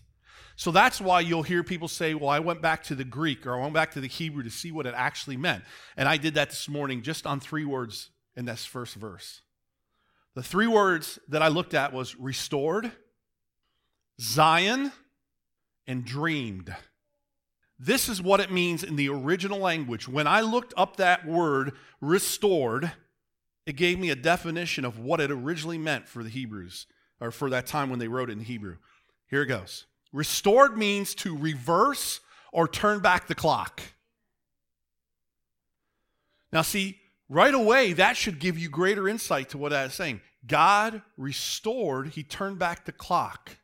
So 0.56 0.72
that's 0.72 1.00
why 1.00 1.20
you'll 1.20 1.44
hear 1.44 1.64
people 1.64 1.88
say, 1.88 2.16
Well, 2.16 2.30
I 2.30 2.40
went 2.40 2.62
back 2.62 2.82
to 2.86 2.96
the 2.96 3.04
Greek 3.04 3.46
or 3.46 3.56
I 3.56 3.62
went 3.62 3.76
back 3.76 3.92
to 3.92 4.02
the 4.02 4.08
Hebrew 4.08 4.42
to 4.42 4.50
see 4.50 4.72
what 4.72 4.88
it 4.88 4.96
actually 4.98 5.38
meant. 5.38 5.64
And 5.96 6.10
I 6.10 6.18
did 6.18 6.34
that 6.34 6.50
this 6.50 6.68
morning 6.68 7.04
just 7.04 7.28
on 7.28 7.40
three 7.40 7.66
words 7.66 8.10
in 8.36 8.46
this 8.46 8.66
first 8.66 8.96
verse. 8.96 9.42
The 10.36 10.44
three 10.44 10.68
words 10.68 11.18
that 11.30 11.42
I 11.42 11.48
looked 11.48 11.74
at 11.74 11.94
was 11.94 12.16
restored, 12.18 12.92
Zion, 14.20 14.92
and 15.88 16.04
dreamed. 16.04 16.76
This 17.80 18.10
is 18.10 18.22
what 18.22 18.40
it 18.40 18.52
means 18.52 18.84
in 18.84 18.98
the 18.98 19.10
original 19.10 19.60
language. 19.60 20.08
When 20.08 20.28
I 20.28 20.42
looked 20.42 20.74
up 20.78 20.98
that 20.98 21.26
word 21.26 21.74
restored, 22.02 22.92
it 23.66 23.78
gave 23.78 23.98
me 23.98 24.10
a 24.10 24.16
definition 24.16 24.86
of 24.86 25.00
what 25.00 25.20
it 25.20 25.32
originally 25.32 25.78
meant 25.78 26.08
for 26.08 26.22
the 26.22 26.30
Hebrews, 26.30 26.86
or 27.20 27.32
for 27.32 27.50
that 27.50 27.66
time 27.66 27.90
when 27.90 28.00
they 28.00 28.08
wrote 28.08 28.30
it 28.30 28.34
in 28.34 28.42
Hebrew. 28.42 28.78
Here 29.30 29.42
it 29.42 29.48
goes. 29.48 29.86
Restored 30.12 30.78
means 30.78 31.16
to 31.16 31.36
reverse 31.36 32.20
or 32.52 32.68
turn 32.68 33.00
back 33.00 33.28
the 33.28 33.36
clock. 33.36 33.82
Now, 36.54 36.62
see, 36.62 37.00
right 37.30 37.54
away, 37.54 37.94
that 37.94 38.18
should 38.18 38.40
give 38.40 38.58
you 38.58 38.70
greater 38.70 39.08
insight 39.08 39.50
to 39.50 39.58
what 39.58 39.74
I 39.74 39.84
was 39.84 39.94
saying. 39.94 40.22
God 40.46 41.02
restored, 41.18 42.10
He 42.10 42.24
turned 42.24 42.60
back 42.60 42.86
the 42.86 42.92
clock, 42.92 43.58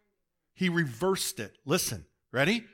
He 0.53 0.69
reversed 0.69 1.39
it. 1.39 1.57
Listen, 1.65 2.05
ready? 2.31 2.65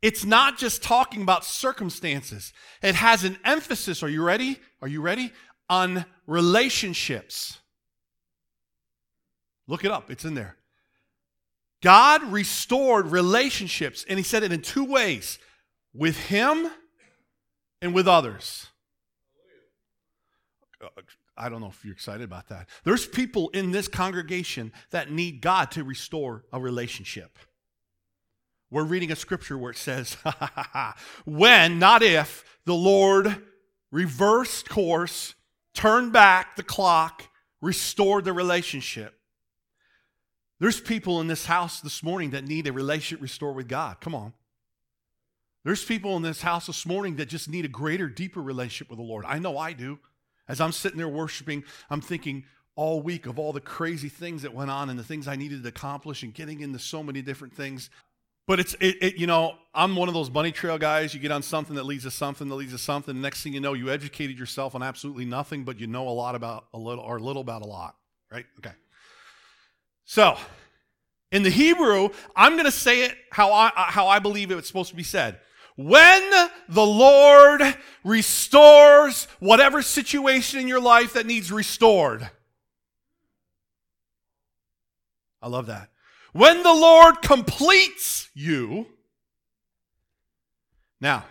It's 0.00 0.24
not 0.24 0.58
just 0.58 0.82
talking 0.82 1.22
about 1.22 1.44
circumstances, 1.44 2.52
it 2.82 2.94
has 2.96 3.24
an 3.24 3.38
emphasis. 3.44 4.02
Are 4.02 4.08
you 4.08 4.22
ready? 4.22 4.58
Are 4.80 4.88
you 4.88 5.00
ready? 5.00 5.32
On 5.68 6.04
relationships. 6.26 7.58
Look 9.68 9.84
it 9.84 9.90
up, 9.90 10.10
it's 10.10 10.24
in 10.24 10.34
there. 10.34 10.56
God 11.82 12.22
restored 12.24 13.06
relationships, 13.06 14.04
and 14.08 14.18
He 14.18 14.22
said 14.22 14.42
it 14.42 14.52
in 14.52 14.62
two 14.62 14.84
ways 14.84 15.38
with 15.92 16.16
Him 16.16 16.70
and 17.80 17.94
with 17.94 18.08
others. 18.08 18.68
I 21.36 21.48
don't 21.48 21.60
know 21.60 21.68
if 21.68 21.84
you're 21.84 21.94
excited 21.94 22.24
about 22.24 22.48
that. 22.48 22.68
There's 22.84 23.06
people 23.06 23.48
in 23.50 23.72
this 23.72 23.88
congregation 23.88 24.72
that 24.90 25.10
need 25.10 25.40
God 25.40 25.70
to 25.72 25.84
restore 25.84 26.44
a 26.52 26.60
relationship. 26.60 27.38
We're 28.70 28.84
reading 28.84 29.12
a 29.12 29.16
scripture 29.16 29.58
where 29.58 29.70
it 29.70 29.76
says, 29.76 30.16
when, 31.24 31.78
not 31.78 32.02
if, 32.02 32.44
the 32.64 32.74
Lord 32.74 33.42
reversed 33.90 34.68
course, 34.68 35.34
turned 35.74 36.12
back 36.12 36.56
the 36.56 36.62
clock, 36.62 37.28
restored 37.60 38.24
the 38.24 38.32
relationship. 38.32 39.18
There's 40.58 40.80
people 40.80 41.20
in 41.20 41.26
this 41.26 41.46
house 41.46 41.80
this 41.80 42.02
morning 42.02 42.30
that 42.30 42.46
need 42.46 42.66
a 42.66 42.72
relationship 42.72 43.22
restored 43.22 43.56
with 43.56 43.68
God. 43.68 44.00
Come 44.00 44.14
on. 44.14 44.32
There's 45.64 45.84
people 45.84 46.16
in 46.16 46.22
this 46.22 46.42
house 46.42 46.66
this 46.66 46.86
morning 46.86 47.16
that 47.16 47.28
just 47.28 47.48
need 47.48 47.64
a 47.64 47.68
greater, 47.68 48.08
deeper 48.08 48.40
relationship 48.40 48.88
with 48.88 48.98
the 48.98 49.04
Lord. 49.04 49.24
I 49.26 49.38
know 49.38 49.58
I 49.58 49.72
do. 49.72 49.98
As 50.48 50.60
I'm 50.60 50.72
sitting 50.72 50.98
there 50.98 51.08
worshiping, 51.08 51.64
I'm 51.90 52.00
thinking 52.00 52.44
all 52.74 53.02
week 53.02 53.26
of 53.26 53.38
all 53.38 53.52
the 53.52 53.60
crazy 53.60 54.08
things 54.08 54.42
that 54.42 54.54
went 54.54 54.70
on 54.70 54.90
and 54.90 54.98
the 54.98 55.04
things 55.04 55.28
I 55.28 55.36
needed 55.36 55.62
to 55.62 55.68
accomplish 55.68 56.22
and 56.22 56.32
getting 56.32 56.60
into 56.60 56.78
so 56.78 57.02
many 57.02 57.22
different 57.22 57.54
things. 57.54 57.90
But 58.46 58.58
it's, 58.58 58.74
it, 58.80 58.96
it, 59.00 59.16
you 59.16 59.26
know, 59.26 59.54
I'm 59.74 59.94
one 59.94 60.08
of 60.08 60.14
those 60.14 60.28
bunny 60.28 60.50
trail 60.50 60.78
guys. 60.78 61.14
You 61.14 61.20
get 61.20 61.30
on 61.30 61.42
something 61.42 61.76
that 61.76 61.84
leads 61.84 62.04
to 62.04 62.10
something 62.10 62.48
that 62.48 62.54
leads 62.54 62.72
to 62.72 62.78
something. 62.78 63.20
Next 63.20 63.42
thing 63.42 63.52
you 63.52 63.60
know, 63.60 63.72
you 63.74 63.90
educated 63.90 64.38
yourself 64.38 64.74
on 64.74 64.82
absolutely 64.82 65.24
nothing, 65.24 65.64
but 65.64 65.78
you 65.78 65.86
know 65.86 66.08
a 66.08 66.10
lot 66.10 66.34
about 66.34 66.66
a 66.74 66.78
little 66.78 67.04
or 67.04 67.18
a 67.18 67.22
little 67.22 67.42
about 67.42 67.62
a 67.62 67.66
lot, 67.66 67.94
right? 68.32 68.46
Okay. 68.58 68.74
So, 70.04 70.36
in 71.30 71.44
the 71.44 71.50
Hebrew, 71.50 72.08
I'm 72.34 72.54
going 72.54 72.64
to 72.64 72.72
say 72.72 73.04
it 73.04 73.16
how 73.30 73.52
I, 73.52 73.70
how 73.74 74.08
I 74.08 74.18
believe 74.18 74.50
it's 74.50 74.66
supposed 74.66 74.90
to 74.90 74.96
be 74.96 75.04
said. 75.04 75.38
When 75.76 76.30
the 76.68 76.84
Lord 76.84 77.62
restores 78.04 79.26
whatever 79.40 79.82
situation 79.82 80.60
in 80.60 80.68
your 80.68 80.80
life 80.80 81.14
that 81.14 81.26
needs 81.26 81.50
restored. 81.50 82.28
I 85.40 85.48
love 85.48 85.66
that. 85.66 85.90
When 86.32 86.62
the 86.62 86.72
Lord 86.72 87.20
completes 87.22 88.30
you. 88.34 88.86
Now, 91.00 91.24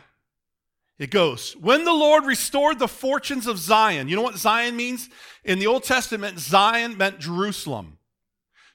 it 1.00 1.10
goes, 1.10 1.54
when 1.54 1.86
the 1.86 1.94
Lord 1.94 2.26
restored 2.26 2.78
the 2.78 2.88
fortunes 2.88 3.48
of 3.48 3.58
Zion. 3.58 4.08
You 4.08 4.16
know 4.16 4.22
what 4.22 4.38
Zion 4.38 4.76
means? 4.76 5.10
In 5.44 5.60
the 5.60 5.68
Old 5.68 5.84
Testament, 5.84 6.40
Zion 6.40 6.98
meant 6.98 7.20
Jerusalem. 7.20 7.98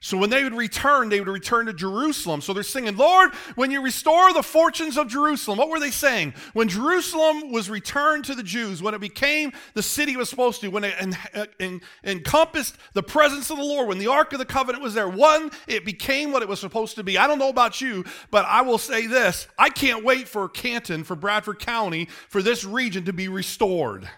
So 0.07 0.17
when 0.17 0.31
they 0.31 0.45
would 0.45 0.55
return, 0.55 1.09
they 1.09 1.19
would 1.19 1.29
return 1.29 1.67
to 1.67 1.73
Jerusalem. 1.73 2.41
So 2.41 2.53
they're 2.53 2.63
singing, 2.63 2.97
Lord, 2.97 3.35
when 3.57 3.73
you 3.73 3.83
restore 3.83 4.33
the 4.33 4.45
fortunes 4.45 4.97
of 4.97 5.09
Jerusalem. 5.09 5.59
What 5.59 5.69
were 5.69 5.81
they 5.81 5.91
saying? 5.91 6.35
When 6.53 6.69
Jerusalem 6.69 7.51
was 7.51 7.69
returned 7.69 8.25
to 8.27 8.37
the 8.37 8.45
Jews, 8.45 8.81
when 8.81 8.95
it 8.95 9.01
became 9.01 9.51
the 9.75 9.83
city 9.83 10.13
it 10.13 10.17
was 10.17 10.31
supposed 10.31 10.61
to, 10.61 10.69
when 10.69 10.85
it 10.85 10.95
en- 11.01 11.19
en- 11.59 11.81
encompassed 12.05 12.77
the 12.93 13.03
presence 13.03 13.51
of 13.51 13.57
the 13.57 13.65
Lord, 13.65 13.89
when 13.89 13.99
the 13.99 14.07
Ark 14.07 14.33
of 14.33 14.39
the 14.39 14.45
Covenant 14.45 14.81
was 14.81 14.95
there, 14.95 15.09
one, 15.09 15.51
it 15.67 15.85
became 15.85 16.31
what 16.31 16.43
it 16.43 16.49
was 16.49 16.61
supposed 16.61 16.95
to 16.95 17.03
be. 17.03 17.19
I 17.19 17.27
don't 17.27 17.41
know 17.41 17.49
about 17.49 17.81
you, 17.81 18.05
but 18.31 18.45
I 18.45 18.63
will 18.63 18.79
say 18.79 19.09
this 19.09 19.49
I 19.59 19.71
can't 19.71 20.05
wait 20.05 20.29
for 20.29 20.49
Canton, 20.49 21.03
for 21.03 21.17
Bradford 21.17 21.59
County, 21.59 22.07
for 22.29 22.43
this 22.43 22.65
region 22.65 23.07
to 23.07 23.13
be 23.13 23.27
restored. 23.27 24.09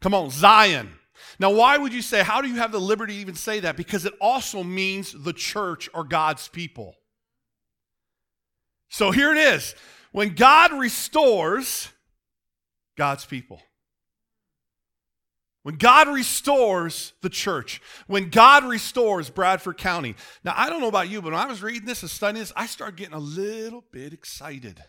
Come 0.00 0.12
on, 0.12 0.30
Zion. 0.30 0.90
Now, 1.40 1.50
why 1.52 1.78
would 1.78 1.94
you 1.94 2.02
say, 2.02 2.22
how 2.22 2.42
do 2.42 2.48
you 2.48 2.56
have 2.56 2.70
the 2.70 2.78
liberty 2.78 3.14
to 3.14 3.20
even 3.20 3.34
say 3.34 3.60
that? 3.60 3.74
Because 3.78 4.04
it 4.04 4.12
also 4.20 4.62
means 4.62 5.12
the 5.12 5.32
church 5.32 5.88
or 5.94 6.04
God's 6.04 6.48
people. 6.48 6.94
So 8.90 9.10
here 9.10 9.32
it 9.32 9.38
is. 9.38 9.74
When 10.12 10.34
God 10.34 10.70
restores 10.72 11.88
God's 12.98 13.24
people, 13.24 13.62
when 15.62 15.76
God 15.76 16.08
restores 16.08 17.14
the 17.22 17.30
church, 17.30 17.80
when 18.06 18.28
God 18.28 18.64
restores 18.64 19.30
Bradford 19.30 19.78
County. 19.78 20.16
Now, 20.44 20.52
I 20.56 20.68
don't 20.68 20.80
know 20.80 20.88
about 20.88 21.08
you, 21.08 21.22
but 21.22 21.32
when 21.32 21.40
I 21.40 21.46
was 21.46 21.62
reading 21.62 21.86
this 21.86 22.02
and 22.02 22.10
studying 22.10 22.42
this, 22.42 22.52
I 22.54 22.66
started 22.66 22.96
getting 22.96 23.14
a 23.14 23.18
little 23.18 23.84
bit 23.92 24.12
excited. 24.12 24.82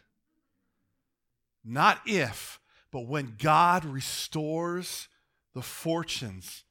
Not 1.63 2.01
if, 2.05 2.59
but 2.91 3.07
when 3.07 3.35
God 3.37 3.85
restores 3.85 5.07
the 5.53 5.61
fortunes 5.61 6.63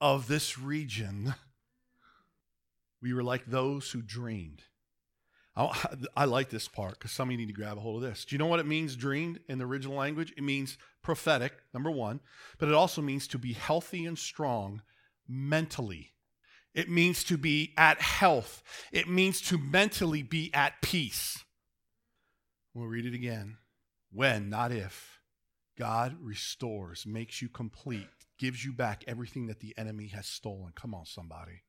of 0.00 0.28
this 0.28 0.58
region, 0.58 1.34
we 3.02 3.12
were 3.12 3.22
like 3.22 3.46
those 3.46 3.90
who 3.90 4.02
dreamed. 4.02 4.62
I, 6.14 6.26
like 6.26 6.50
this 6.50 6.68
part 6.68 6.98
because 6.98 7.12
some 7.12 7.28
of 7.28 7.32
you 7.32 7.38
need 7.38 7.46
to 7.46 7.54
grab 7.54 7.78
a 7.78 7.80
hold 7.80 8.02
of 8.02 8.08
this. 8.10 8.26
Do 8.26 8.34
you 8.34 8.38
know 8.38 8.46
what 8.46 8.60
it 8.60 8.66
means, 8.66 8.94
dreamed, 8.94 9.40
in 9.48 9.56
the 9.56 9.64
original 9.64 9.96
language? 9.96 10.34
It 10.36 10.42
means 10.42 10.76
prophetic, 11.02 11.54
number 11.72 11.90
one, 11.90 12.20
but 12.58 12.68
it 12.68 12.74
also 12.74 13.00
means 13.00 13.26
to 13.28 13.38
be 13.38 13.54
healthy 13.54 14.04
and 14.04 14.18
strong 14.18 14.82
mentally. 15.26 16.12
It 16.74 16.90
means 16.90 17.24
to 17.24 17.38
be 17.38 17.72
at 17.78 18.02
health. 18.02 18.62
It 18.92 19.08
means 19.08 19.40
to 19.42 19.56
mentally 19.56 20.22
be 20.22 20.52
at 20.52 20.82
peace. 20.82 21.42
We'll 22.74 22.86
read 22.86 23.06
it 23.06 23.14
again. 23.14 23.56
When, 24.12 24.50
not 24.50 24.72
if. 24.72 25.15
God 25.78 26.16
restores, 26.20 27.06
makes 27.06 27.42
you 27.42 27.48
complete, 27.48 28.08
gives 28.38 28.64
you 28.64 28.72
back 28.72 29.04
everything 29.06 29.46
that 29.46 29.60
the 29.60 29.74
enemy 29.76 30.08
has 30.08 30.26
stolen. 30.26 30.72
Come 30.74 30.94
on, 30.94 31.06
somebody. 31.06 31.62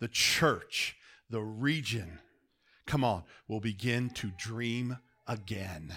The 0.00 0.08
church, 0.08 0.96
the 1.30 1.40
region, 1.40 2.18
come 2.86 3.04
on, 3.04 3.24
will 3.48 3.60
begin 3.60 4.10
to 4.10 4.30
dream 4.36 4.98
again. 5.26 5.92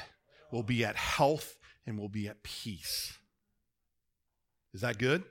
We'll 0.52 0.64
be 0.64 0.86
at 0.86 0.96
health 0.96 1.58
and 1.86 1.98
we'll 1.98 2.10
be 2.10 2.28
at 2.28 2.44
peace. 2.44 3.18
Is 4.74 4.82
that 4.82 4.98
good? 4.98 5.24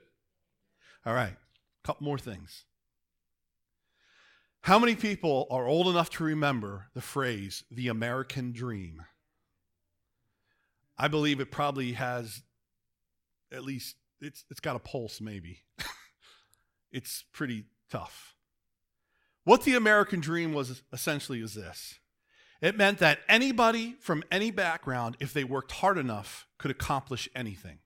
All 1.05 1.13
right. 1.13 1.33
A 1.33 1.87
couple 1.87 2.05
more 2.05 2.17
things. 2.17 2.65
How 4.61 4.77
many 4.77 4.95
people 4.95 5.47
are 5.49 5.67
old 5.67 5.87
enough 5.87 6.09
to 6.11 6.23
remember 6.23 6.87
the 6.93 7.01
phrase, 7.01 7.63
the 7.71 7.87
American 7.87 8.51
dream? 8.51 9.03
I 10.97 11.07
believe 11.07 11.39
it 11.39 11.51
probably 11.51 11.93
has 11.93 12.41
at 13.51 13.63
least, 13.63 13.95
it's, 14.19 14.43
it's 14.49 14.59
got 14.59 14.75
a 14.75 14.79
pulse, 14.79 15.21
maybe. 15.21 15.59
it's 16.91 17.23
pretty 17.33 17.65
tough. 17.89 18.35
What 19.43 19.63
the 19.63 19.75
American 19.75 20.19
dream 20.19 20.53
was 20.53 20.83
essentially 20.91 21.41
is 21.41 21.53
this 21.53 21.99
it 22.61 22.75
meant 22.75 22.97
that 22.99 23.19
anybody 23.29 23.95
from 23.99 24.23
any 24.31 24.51
background, 24.51 25.15
if 25.19 25.31
they 25.31 25.43
worked 25.43 25.73
hard 25.73 25.97
enough, 25.97 26.47
could 26.57 26.71
accomplish 26.71 27.29
anything. 27.35 27.79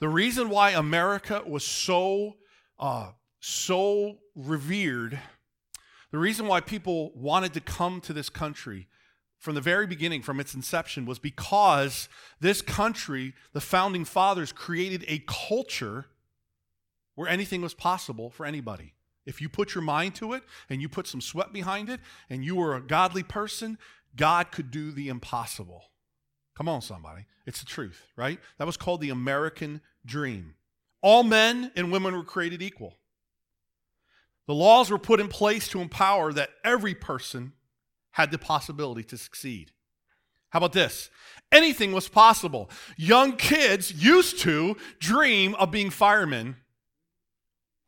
The 0.00 0.08
reason 0.08 0.48
why 0.48 0.70
America 0.70 1.42
was 1.46 1.64
so, 1.64 2.36
uh, 2.78 3.12
so 3.38 4.18
revered, 4.34 5.20
the 6.10 6.18
reason 6.18 6.46
why 6.46 6.60
people 6.60 7.12
wanted 7.14 7.54
to 7.54 7.60
come 7.60 8.00
to 8.02 8.12
this 8.12 8.28
country 8.28 8.88
from 9.40 9.54
the 9.54 9.60
very 9.60 9.86
beginning, 9.86 10.22
from 10.22 10.38
its 10.38 10.54
inception, 10.54 11.06
was 11.06 11.18
because 11.18 12.08
this 12.40 12.60
country, 12.60 13.34
the 13.52 13.60
founding 13.60 14.04
fathers, 14.04 14.52
created 14.52 15.04
a 15.08 15.24
culture 15.26 16.04
where 17.14 17.26
anything 17.26 17.62
was 17.62 17.74
possible 17.74 18.30
for 18.30 18.44
anybody. 18.44 18.92
If 19.24 19.40
you 19.40 19.48
put 19.48 19.74
your 19.74 19.82
mind 19.82 20.14
to 20.16 20.34
it 20.34 20.42
and 20.68 20.82
you 20.82 20.88
put 20.88 21.06
some 21.06 21.22
sweat 21.22 21.52
behind 21.52 21.88
it 21.88 22.00
and 22.28 22.44
you 22.44 22.54
were 22.54 22.76
a 22.76 22.82
godly 22.82 23.22
person, 23.22 23.78
God 24.14 24.52
could 24.52 24.70
do 24.70 24.92
the 24.92 25.08
impossible. 25.08 25.84
Come 26.54 26.68
on, 26.68 26.82
somebody. 26.82 27.24
It's 27.46 27.60
the 27.60 27.66
truth, 27.66 28.06
right? 28.16 28.38
That 28.58 28.66
was 28.66 28.76
called 28.76 29.00
the 29.00 29.10
American 29.10 29.80
dream. 30.04 30.54
All 31.00 31.22
men 31.22 31.72
and 31.74 31.90
women 31.90 32.14
were 32.14 32.24
created 32.24 32.60
equal. 32.60 32.98
The 34.46 34.54
laws 34.54 34.90
were 34.90 34.98
put 34.98 35.20
in 35.20 35.28
place 35.28 35.68
to 35.68 35.80
empower 35.80 36.32
that 36.34 36.50
every 36.62 36.94
person 36.94 37.54
had 38.12 38.30
the 38.30 38.38
possibility 38.38 39.02
to 39.04 39.16
succeed. 39.16 39.72
How 40.50 40.58
about 40.58 40.72
this? 40.72 41.10
Anything 41.52 41.92
was 41.92 42.08
possible. 42.08 42.70
Young 42.96 43.36
kids 43.36 43.92
used 43.92 44.40
to 44.40 44.76
dream 44.98 45.54
of 45.54 45.70
being 45.70 45.90
firemen 45.90 46.56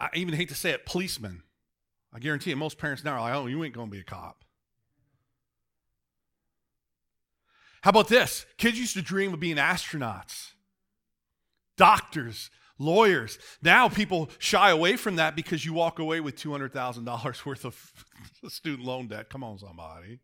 I 0.02 0.08
even 0.14 0.34
hate 0.34 0.48
to 0.48 0.56
say 0.56 0.70
it, 0.70 0.84
policemen. 0.84 1.44
I 2.12 2.18
guarantee 2.18 2.50
you, 2.50 2.56
most 2.56 2.76
parents 2.76 3.04
now 3.04 3.12
are 3.12 3.20
like, 3.20 3.34
oh, 3.34 3.46
you 3.46 3.62
ain't 3.62 3.72
going 3.72 3.86
to 3.86 3.92
be 3.92 4.00
a 4.00 4.04
cop. 4.04 4.44
How 7.82 7.90
about 7.90 8.08
this? 8.08 8.44
Kids 8.58 8.78
used 8.78 8.94
to 8.94 9.02
dream 9.02 9.32
of 9.32 9.38
being 9.38 9.56
astronauts, 9.56 10.52
doctors, 11.76 12.50
lawyers. 12.82 13.38
Now 13.62 13.88
people 13.88 14.30
shy 14.38 14.70
away 14.70 14.96
from 14.96 15.16
that 15.16 15.36
because 15.36 15.64
you 15.64 15.72
walk 15.72 15.98
away 15.98 16.20
with 16.20 16.36
$200,000 16.36 17.44
worth 17.46 17.64
of 17.64 17.92
student 18.48 18.86
loan 18.86 19.08
debt. 19.08 19.30
Come 19.30 19.44
on, 19.44 19.58
somebody. 19.58 20.20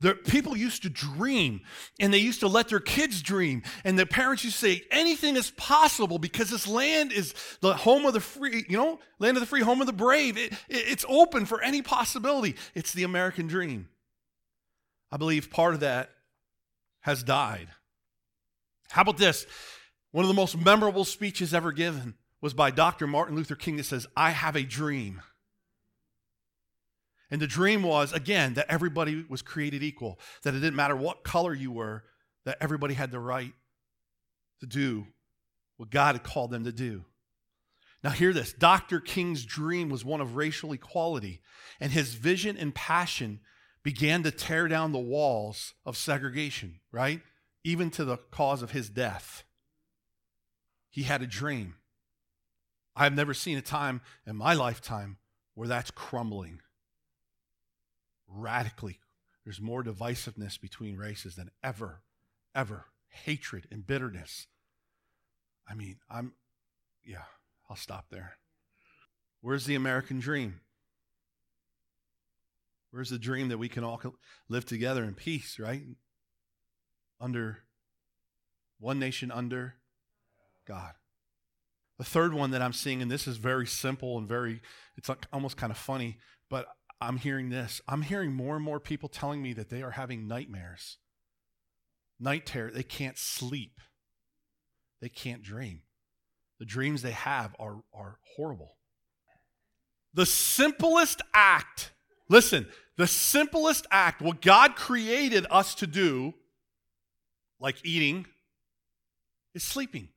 The 0.00 0.14
people 0.14 0.56
used 0.56 0.82
to 0.82 0.88
dream 0.88 1.62
and 1.98 2.14
they 2.14 2.18
used 2.18 2.40
to 2.40 2.48
let 2.48 2.68
their 2.68 2.78
kids 2.78 3.20
dream. 3.20 3.64
And 3.84 3.98
the 3.98 4.06
parents 4.06 4.44
used 4.44 4.60
to 4.60 4.66
say, 4.66 4.82
anything 4.92 5.36
is 5.36 5.50
possible 5.50 6.18
because 6.18 6.50
this 6.50 6.68
land 6.68 7.12
is 7.12 7.34
the 7.60 7.74
home 7.74 8.06
of 8.06 8.14
the 8.14 8.20
free, 8.20 8.64
you 8.68 8.76
know, 8.76 9.00
land 9.18 9.36
of 9.36 9.40
the 9.40 9.46
free, 9.46 9.62
home 9.62 9.80
of 9.80 9.88
the 9.88 9.92
brave. 9.92 10.38
It, 10.38 10.52
it, 10.52 10.58
it's 10.68 11.04
open 11.08 11.46
for 11.46 11.60
any 11.62 11.82
possibility. 11.82 12.54
It's 12.76 12.92
the 12.92 13.02
American 13.02 13.48
dream. 13.48 13.88
I 15.10 15.16
believe 15.16 15.50
part 15.50 15.74
of 15.74 15.80
that 15.80 16.10
has 17.00 17.24
died. 17.24 17.68
How 18.90 19.02
about 19.02 19.18
this? 19.18 19.46
One 20.10 20.24
of 20.24 20.28
the 20.28 20.34
most 20.34 20.56
memorable 20.56 21.04
speeches 21.04 21.52
ever 21.52 21.72
given 21.72 22.14
was 22.40 22.54
by 22.54 22.70
Dr. 22.70 23.06
Martin 23.06 23.36
Luther 23.36 23.56
King 23.56 23.76
that 23.76 23.84
says, 23.84 24.06
I 24.16 24.30
have 24.30 24.56
a 24.56 24.62
dream. 24.62 25.22
And 27.30 27.42
the 27.42 27.46
dream 27.46 27.82
was, 27.82 28.12
again, 28.12 28.54
that 28.54 28.70
everybody 28.70 29.24
was 29.28 29.42
created 29.42 29.82
equal, 29.82 30.18
that 30.42 30.54
it 30.54 30.60
didn't 30.60 30.76
matter 30.76 30.96
what 30.96 31.24
color 31.24 31.52
you 31.52 31.70
were, 31.70 32.04
that 32.44 32.56
everybody 32.60 32.94
had 32.94 33.10
the 33.10 33.20
right 33.20 33.52
to 34.60 34.66
do 34.66 35.06
what 35.76 35.90
God 35.90 36.14
had 36.14 36.24
called 36.24 36.50
them 36.50 36.64
to 36.64 36.72
do. 36.72 37.04
Now, 38.02 38.10
hear 38.10 38.32
this 38.32 38.52
Dr. 38.52 39.00
King's 39.00 39.44
dream 39.44 39.90
was 39.90 40.04
one 40.04 40.20
of 40.20 40.36
racial 40.36 40.72
equality, 40.72 41.40
and 41.80 41.92
his 41.92 42.14
vision 42.14 42.56
and 42.56 42.74
passion 42.74 43.40
began 43.82 44.22
to 44.22 44.30
tear 44.30 44.68
down 44.68 44.92
the 44.92 44.98
walls 44.98 45.74
of 45.84 45.96
segregation, 45.96 46.80
right? 46.92 47.20
Even 47.64 47.90
to 47.90 48.04
the 48.04 48.16
cause 48.30 48.62
of 48.62 48.70
his 48.70 48.88
death. 48.88 49.44
He 50.90 51.02
had 51.02 51.22
a 51.22 51.26
dream. 51.26 51.74
I've 52.96 53.14
never 53.14 53.34
seen 53.34 53.58
a 53.58 53.62
time 53.62 54.00
in 54.26 54.36
my 54.36 54.54
lifetime 54.54 55.18
where 55.54 55.68
that's 55.68 55.90
crumbling 55.90 56.60
radically. 58.26 59.00
There's 59.44 59.60
more 59.60 59.82
divisiveness 59.82 60.60
between 60.60 60.96
races 60.96 61.36
than 61.36 61.50
ever, 61.62 62.02
ever. 62.54 62.86
Hatred 63.08 63.66
and 63.70 63.86
bitterness. 63.86 64.46
I 65.66 65.74
mean, 65.74 65.96
I'm, 66.10 66.32
yeah, 67.04 67.24
I'll 67.68 67.76
stop 67.76 68.06
there. 68.10 68.34
Where's 69.40 69.64
the 69.64 69.74
American 69.74 70.18
dream? 70.18 70.60
Where's 72.90 73.10
the 73.10 73.18
dream 73.18 73.48
that 73.48 73.58
we 73.58 73.68
can 73.68 73.84
all 73.84 74.00
live 74.48 74.64
together 74.64 75.04
in 75.04 75.14
peace, 75.14 75.58
right? 75.58 75.82
Under 77.20 77.58
one 78.78 78.98
nation 78.98 79.30
under 79.30 79.74
God. 80.68 80.92
The 81.98 82.04
third 82.04 82.32
one 82.32 82.52
that 82.52 82.62
I'm 82.62 82.72
seeing, 82.72 83.02
and 83.02 83.10
this 83.10 83.26
is 83.26 83.38
very 83.38 83.66
simple 83.66 84.18
and 84.18 84.28
very, 84.28 84.60
it's 84.96 85.08
like 85.08 85.26
almost 85.32 85.56
kind 85.56 85.72
of 85.72 85.78
funny, 85.78 86.18
but 86.48 86.66
I'm 87.00 87.16
hearing 87.16 87.48
this. 87.48 87.80
I'm 87.88 88.02
hearing 88.02 88.32
more 88.32 88.54
and 88.54 88.64
more 88.64 88.78
people 88.78 89.08
telling 89.08 89.42
me 89.42 89.52
that 89.54 89.70
they 89.70 89.82
are 89.82 89.92
having 89.92 90.28
nightmares, 90.28 90.98
night 92.20 92.46
terror. 92.46 92.70
They 92.70 92.84
can't 92.84 93.18
sleep, 93.18 93.80
they 95.00 95.08
can't 95.08 95.42
dream. 95.42 95.82
The 96.60 96.66
dreams 96.66 97.02
they 97.02 97.12
have 97.12 97.54
are, 97.58 97.82
are 97.94 98.18
horrible. 98.36 98.76
The 100.12 100.26
simplest 100.26 101.22
act, 101.32 101.92
listen, 102.28 102.66
the 102.96 103.06
simplest 103.06 103.86
act, 103.92 104.20
what 104.20 104.42
God 104.42 104.74
created 104.74 105.46
us 105.50 105.76
to 105.76 105.86
do, 105.86 106.34
like 107.60 107.76
eating, 107.84 108.26
is 109.54 109.62
sleeping. 109.62 110.08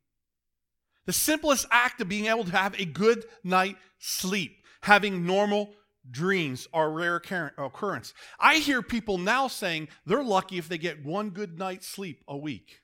The 1.12 1.18
simplest 1.18 1.66
act 1.72 2.00
of 2.00 2.08
being 2.08 2.28
able 2.28 2.46
to 2.46 2.52
have 2.52 2.80
a 2.80 2.86
good 2.86 3.26
night 3.44 3.76
sleep, 4.00 4.64
having 4.80 5.26
normal 5.26 5.74
dreams 6.10 6.70
are 6.72 6.90
rare 6.90 7.18
occurrence. 7.58 8.14
I 8.40 8.60
hear 8.60 8.82
people 8.82 9.18
now 9.18 9.50
saying 9.50 9.90
they're 10.06 10.24
lucky 10.24 10.58
if 10.58 10.70
they 10.70 10.78
get 10.78 11.04
one 11.04 11.32
good 11.32 11.60
night's 11.60 11.86
sleep 11.86 12.24
a 12.30 12.38
week. 12.38 12.80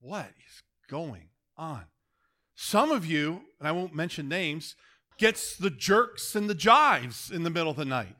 What 0.00 0.30
is 0.46 0.62
going 0.88 1.28
on? 1.58 1.84
Some 2.54 2.90
of 2.90 3.04
you, 3.04 3.42
and 3.58 3.68
I 3.68 3.72
won't 3.72 3.94
mention 3.94 4.30
names, 4.30 4.76
gets 5.18 5.58
the 5.58 5.68
jerks 5.68 6.34
and 6.34 6.48
the 6.48 6.54
jives 6.54 7.30
in 7.30 7.42
the 7.42 7.50
middle 7.50 7.72
of 7.72 7.76
the 7.76 7.84
night. 7.84 8.16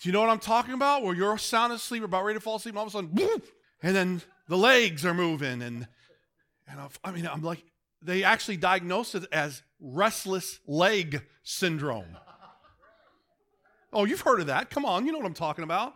Do 0.00 0.08
you 0.08 0.14
know 0.14 0.22
what 0.22 0.30
I'm 0.30 0.38
talking 0.38 0.72
about? 0.72 1.02
Where 1.02 1.14
you're 1.14 1.36
sound 1.36 1.70
asleep, 1.74 2.02
about 2.02 2.24
ready 2.24 2.38
to 2.38 2.42
fall 2.42 2.56
asleep, 2.56 2.72
and 2.72 2.78
all 2.78 2.86
of 2.86 2.88
a 2.88 2.92
sudden, 2.92 3.42
and 3.82 3.94
then 3.94 4.22
the 4.48 4.56
legs 4.56 5.04
are 5.04 5.12
moving, 5.12 5.60
and 5.60 5.86
and 6.68 6.80
I 7.04 7.10
mean, 7.10 7.26
I'm 7.26 7.42
like, 7.42 7.64
they 8.02 8.22
actually 8.22 8.56
diagnosed 8.56 9.14
it 9.14 9.24
as 9.32 9.62
restless 9.80 10.60
leg 10.66 11.22
syndrome. 11.42 12.16
Oh, 13.92 14.04
you've 14.04 14.20
heard 14.20 14.40
of 14.40 14.46
that. 14.48 14.70
Come 14.70 14.84
on, 14.84 15.06
you 15.06 15.12
know 15.12 15.18
what 15.18 15.26
I'm 15.26 15.34
talking 15.34 15.64
about. 15.64 15.94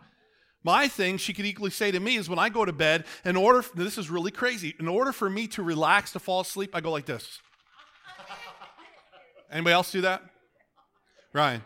My 0.63 0.87
thing, 0.87 1.17
she 1.17 1.33
could 1.33 1.45
equally 1.45 1.71
say 1.71 1.91
to 1.91 1.99
me, 1.99 2.15
is 2.15 2.29
when 2.29 2.39
I 2.39 2.49
go 2.49 2.63
to 2.65 2.73
bed, 2.73 3.05
in 3.25 3.35
order, 3.35 3.63
this 3.75 3.97
is 3.97 4.09
really 4.09 4.31
crazy, 4.31 4.73
in 4.79 4.87
order 4.87 5.11
for 5.11 5.29
me 5.29 5.47
to 5.47 5.61
relax, 5.61 6.13
to 6.13 6.19
fall 6.19 6.39
asleep, 6.39 6.71
I 6.73 6.81
go 6.81 6.91
like 6.91 7.05
this. 7.05 7.39
Anybody 9.51 9.73
else 9.73 9.91
do 9.91 10.01
that? 10.01 10.23
Ryan, 11.33 11.61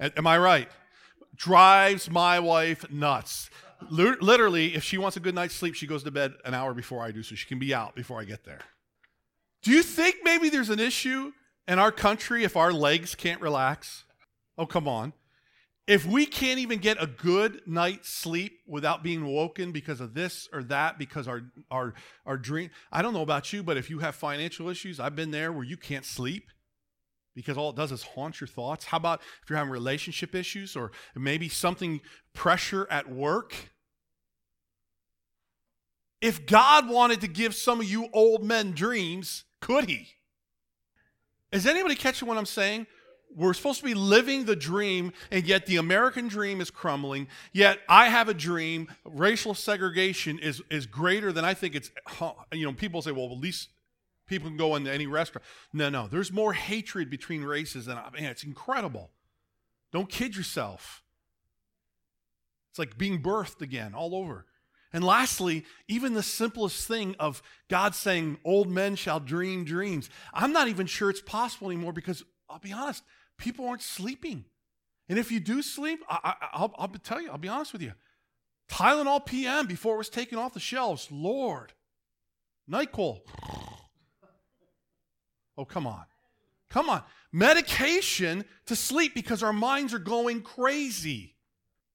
am 0.00 0.26
I 0.26 0.38
right? 0.38 0.68
Drives 1.34 2.10
my 2.10 2.40
wife 2.40 2.90
nuts. 2.90 3.50
Literally, 3.90 4.74
if 4.74 4.82
she 4.82 4.98
wants 4.98 5.16
a 5.16 5.20
good 5.20 5.34
night's 5.34 5.54
sleep, 5.54 5.74
she 5.74 5.86
goes 5.86 6.02
to 6.04 6.10
bed 6.10 6.34
an 6.44 6.54
hour 6.54 6.74
before 6.74 7.02
I 7.02 7.10
do, 7.10 7.22
so 7.22 7.34
she 7.34 7.46
can 7.46 7.58
be 7.58 7.72
out 7.72 7.94
before 7.94 8.20
I 8.20 8.24
get 8.24 8.44
there. 8.44 8.60
Do 9.62 9.70
you 9.70 9.82
think 9.82 10.16
maybe 10.22 10.48
there's 10.48 10.70
an 10.70 10.80
issue 10.80 11.32
in 11.66 11.78
our 11.78 11.92
country 11.92 12.44
if 12.44 12.56
our 12.56 12.72
legs 12.72 13.14
can't 13.14 13.40
relax? 13.40 14.04
Oh, 14.56 14.66
come 14.66 14.88
on. 14.88 15.12
If 15.86 16.04
we 16.04 16.26
can't 16.26 16.58
even 16.58 16.80
get 16.80 17.02
a 17.02 17.06
good 17.06 17.62
night's 17.66 18.10
sleep 18.10 18.60
without 18.66 19.02
being 19.02 19.24
woken 19.24 19.72
because 19.72 20.00
of 20.00 20.12
this 20.12 20.46
or 20.52 20.62
that, 20.64 20.98
because 20.98 21.26
our, 21.26 21.42
our, 21.70 21.94
our 22.26 22.36
dream, 22.36 22.70
I 22.92 23.00
don't 23.00 23.14
know 23.14 23.22
about 23.22 23.54
you, 23.54 23.62
but 23.62 23.78
if 23.78 23.88
you 23.88 24.00
have 24.00 24.14
financial 24.14 24.68
issues, 24.68 25.00
I've 25.00 25.16
been 25.16 25.30
there 25.30 25.50
where 25.50 25.64
you 25.64 25.78
can't 25.78 26.04
sleep 26.04 26.50
because 27.38 27.56
all 27.56 27.70
it 27.70 27.76
does 27.76 27.92
is 27.92 28.02
haunt 28.02 28.40
your 28.40 28.48
thoughts. 28.48 28.84
How 28.84 28.96
about 28.96 29.20
if 29.44 29.48
you're 29.48 29.56
having 29.56 29.70
relationship 29.70 30.34
issues 30.34 30.74
or 30.74 30.90
maybe 31.14 31.48
something, 31.48 32.00
pressure 32.34 32.88
at 32.90 33.08
work? 33.08 33.54
If 36.20 36.46
God 36.46 36.88
wanted 36.88 37.20
to 37.20 37.28
give 37.28 37.54
some 37.54 37.78
of 37.78 37.86
you 37.86 38.08
old 38.12 38.42
men 38.42 38.72
dreams, 38.72 39.44
could 39.60 39.88
he? 39.88 40.08
Is 41.52 41.64
anybody 41.64 41.94
catching 41.94 42.26
what 42.26 42.36
I'm 42.36 42.44
saying? 42.44 42.88
We're 43.32 43.54
supposed 43.54 43.78
to 43.78 43.84
be 43.84 43.94
living 43.94 44.44
the 44.44 44.56
dream, 44.56 45.12
and 45.30 45.44
yet 45.44 45.66
the 45.66 45.76
American 45.76 46.26
dream 46.26 46.60
is 46.60 46.72
crumbling. 46.72 47.28
Yet 47.52 47.78
I 47.88 48.08
have 48.08 48.28
a 48.28 48.34
dream. 48.34 48.88
Racial 49.04 49.54
segregation 49.54 50.40
is, 50.40 50.60
is 50.70 50.86
greater 50.86 51.30
than 51.30 51.44
I 51.44 51.54
think 51.54 51.76
it's. 51.76 51.92
You 52.52 52.66
know, 52.66 52.72
people 52.72 53.00
say, 53.00 53.12
well, 53.12 53.26
at 53.26 53.38
least 53.38 53.68
people 54.28 54.48
can 54.48 54.56
go 54.56 54.76
into 54.76 54.92
any 54.92 55.06
restaurant. 55.06 55.44
No, 55.72 55.88
no. 55.88 56.06
There's 56.06 56.30
more 56.32 56.52
hatred 56.52 57.10
between 57.10 57.42
races 57.42 57.86
than 57.86 57.98
I 57.98 58.08
man, 58.10 58.30
it's 58.30 58.44
incredible. 58.44 59.10
Don't 59.92 60.08
kid 60.08 60.36
yourself. 60.36 61.02
It's 62.70 62.78
like 62.78 62.98
being 62.98 63.22
birthed 63.22 63.62
again 63.62 63.94
all 63.94 64.14
over. 64.14 64.44
And 64.92 65.04
lastly, 65.04 65.64
even 65.86 66.14
the 66.14 66.22
simplest 66.22 66.86
thing 66.86 67.14
of 67.18 67.42
God 67.68 67.94
saying, 67.94 68.38
Old 68.44 68.70
men 68.70 68.96
shall 68.96 69.20
dream 69.20 69.64
dreams. 69.64 70.08
I'm 70.32 70.52
not 70.52 70.68
even 70.68 70.86
sure 70.86 71.10
it's 71.10 71.20
possible 71.20 71.68
anymore 71.70 71.92
because 71.92 72.22
I'll 72.48 72.58
be 72.58 72.72
honest, 72.72 73.02
people 73.36 73.66
aren't 73.66 73.82
sleeping. 73.82 74.44
And 75.08 75.18
if 75.18 75.32
you 75.32 75.40
do 75.40 75.62
sleep, 75.62 76.00
I, 76.08 76.34
will 76.78 76.88
tell 77.02 77.20
you, 77.20 77.30
I'll 77.30 77.38
be 77.38 77.48
honest 77.48 77.72
with 77.72 77.82
you. 77.82 77.92
Tylenol 78.70 79.24
PM 79.24 79.66
before 79.66 79.94
it 79.94 79.98
was 79.98 80.10
taken 80.10 80.38
off 80.38 80.52
the 80.52 80.60
shelves, 80.60 81.08
Lord. 81.10 81.72
NyQuil. 82.70 83.20
Oh, 85.58 85.64
come 85.64 85.88
on. 85.88 86.04
Come 86.70 86.88
on. 86.88 87.02
Medication 87.32 88.44
to 88.66 88.76
sleep 88.76 89.12
because 89.12 89.42
our 89.42 89.52
minds 89.52 89.92
are 89.92 89.98
going 89.98 90.40
crazy. 90.40 91.34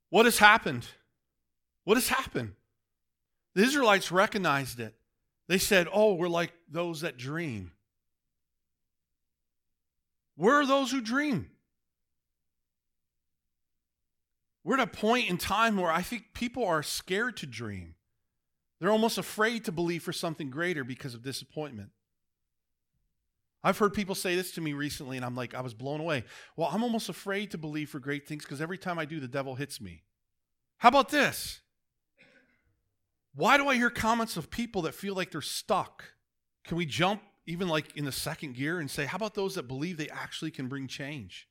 What 0.09 0.25
has 0.25 0.37
happened? 0.37 0.85
What 1.85 1.95
has 1.95 2.09
happened? 2.09 2.53
The 3.55 3.63
Israelites 3.63 4.11
recognized 4.11 4.79
it. 4.79 4.93
They 5.47 5.57
said, 5.57 5.87
Oh, 5.91 6.15
we're 6.15 6.27
like 6.27 6.51
those 6.69 7.01
that 7.01 7.17
dream. 7.17 7.71
Where 10.35 10.55
are 10.55 10.65
those 10.65 10.91
who 10.91 11.01
dream? 11.01 11.49
We're 14.63 14.79
at 14.79 14.87
a 14.87 14.87
point 14.87 15.29
in 15.29 15.37
time 15.37 15.77
where 15.77 15.91
I 15.91 16.01
think 16.01 16.33
people 16.33 16.65
are 16.65 16.83
scared 16.83 17.37
to 17.37 17.45
dream. 17.45 17.95
They're 18.79 18.91
almost 18.91 19.17
afraid 19.17 19.65
to 19.65 19.71
believe 19.71 20.03
for 20.03 20.13
something 20.13 20.49
greater 20.49 20.83
because 20.83 21.13
of 21.13 21.21
disappointment. 21.21 21.89
I've 23.63 23.77
heard 23.77 23.93
people 23.93 24.15
say 24.15 24.35
this 24.35 24.51
to 24.53 24.61
me 24.61 24.73
recently, 24.73 25.15
and 25.15 25.25
I'm 25.25 25.35
like, 25.35 25.53
I 25.53 25.61
was 25.61 25.73
blown 25.73 26.01
away. 26.01 26.25
Well, 26.57 26.69
I'm 26.71 26.83
almost 26.83 27.07
afraid 27.07 27.51
to 27.51 27.57
believe 27.57 27.89
for 27.89 27.99
great 27.99 28.27
things 28.27 28.43
because 28.43 28.61
every 28.61 28.77
time 28.77 28.99
I 28.99 29.05
do, 29.05 29.19
the 29.19 29.27
devil 29.27 29.55
hits 29.55 29.79
me. 29.79 30.03
How 30.79 30.89
about 30.89 31.09
this? 31.09 31.61
Why 33.35 33.57
do 33.57 33.67
I 33.67 33.75
hear 33.75 33.89
comments 33.89 34.35
of 34.35 34.51
people 34.51 34.81
that 34.83 34.93
feel 34.93 35.15
like 35.15 35.31
they're 35.31 35.41
stuck? 35.41 36.03
Can 36.65 36.77
we 36.77 36.85
jump 36.85 37.21
even 37.45 37.67
like 37.67 37.95
in 37.95 38.05
the 38.05 38.11
second 38.11 38.55
gear 38.55 38.79
and 38.79 38.91
say, 38.91 39.05
how 39.05 39.15
about 39.15 39.33
those 39.33 39.55
that 39.55 39.67
believe 39.67 39.97
they 39.97 40.09
actually 40.09 40.51
can 40.51 40.67
bring 40.67 40.87
change? 40.87 41.47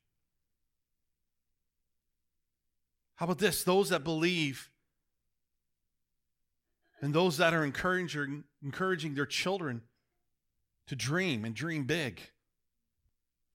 How 3.15 3.25
about 3.25 3.39
this? 3.39 3.63
Those 3.63 3.89
that 3.89 4.03
believe 4.03 4.69
and 7.01 7.13
those 7.13 7.37
that 7.37 7.53
are 7.53 7.65
encouraging, 7.65 8.43
encouraging 8.63 9.15
their 9.15 9.25
children 9.25 9.81
to 10.87 10.95
dream 10.95 11.45
and 11.45 11.55
dream 11.55 11.85
big. 11.85 12.21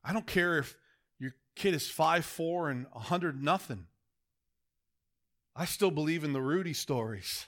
I 0.05 0.13
don't 0.13 0.27
care 0.27 0.59
if 0.59 0.77
your 1.19 1.33
kid 1.57 1.75
is 1.75 1.89
five 1.89 2.25
four 2.25 2.71
and 2.71 2.87
100 2.93 3.43
nothing. 3.43 3.87
I 5.55 5.65
still 5.65 5.91
believe 5.91 6.25
in 6.25 6.33
the 6.33 6.41
Rudy 6.41 6.73
stories. 6.73 7.47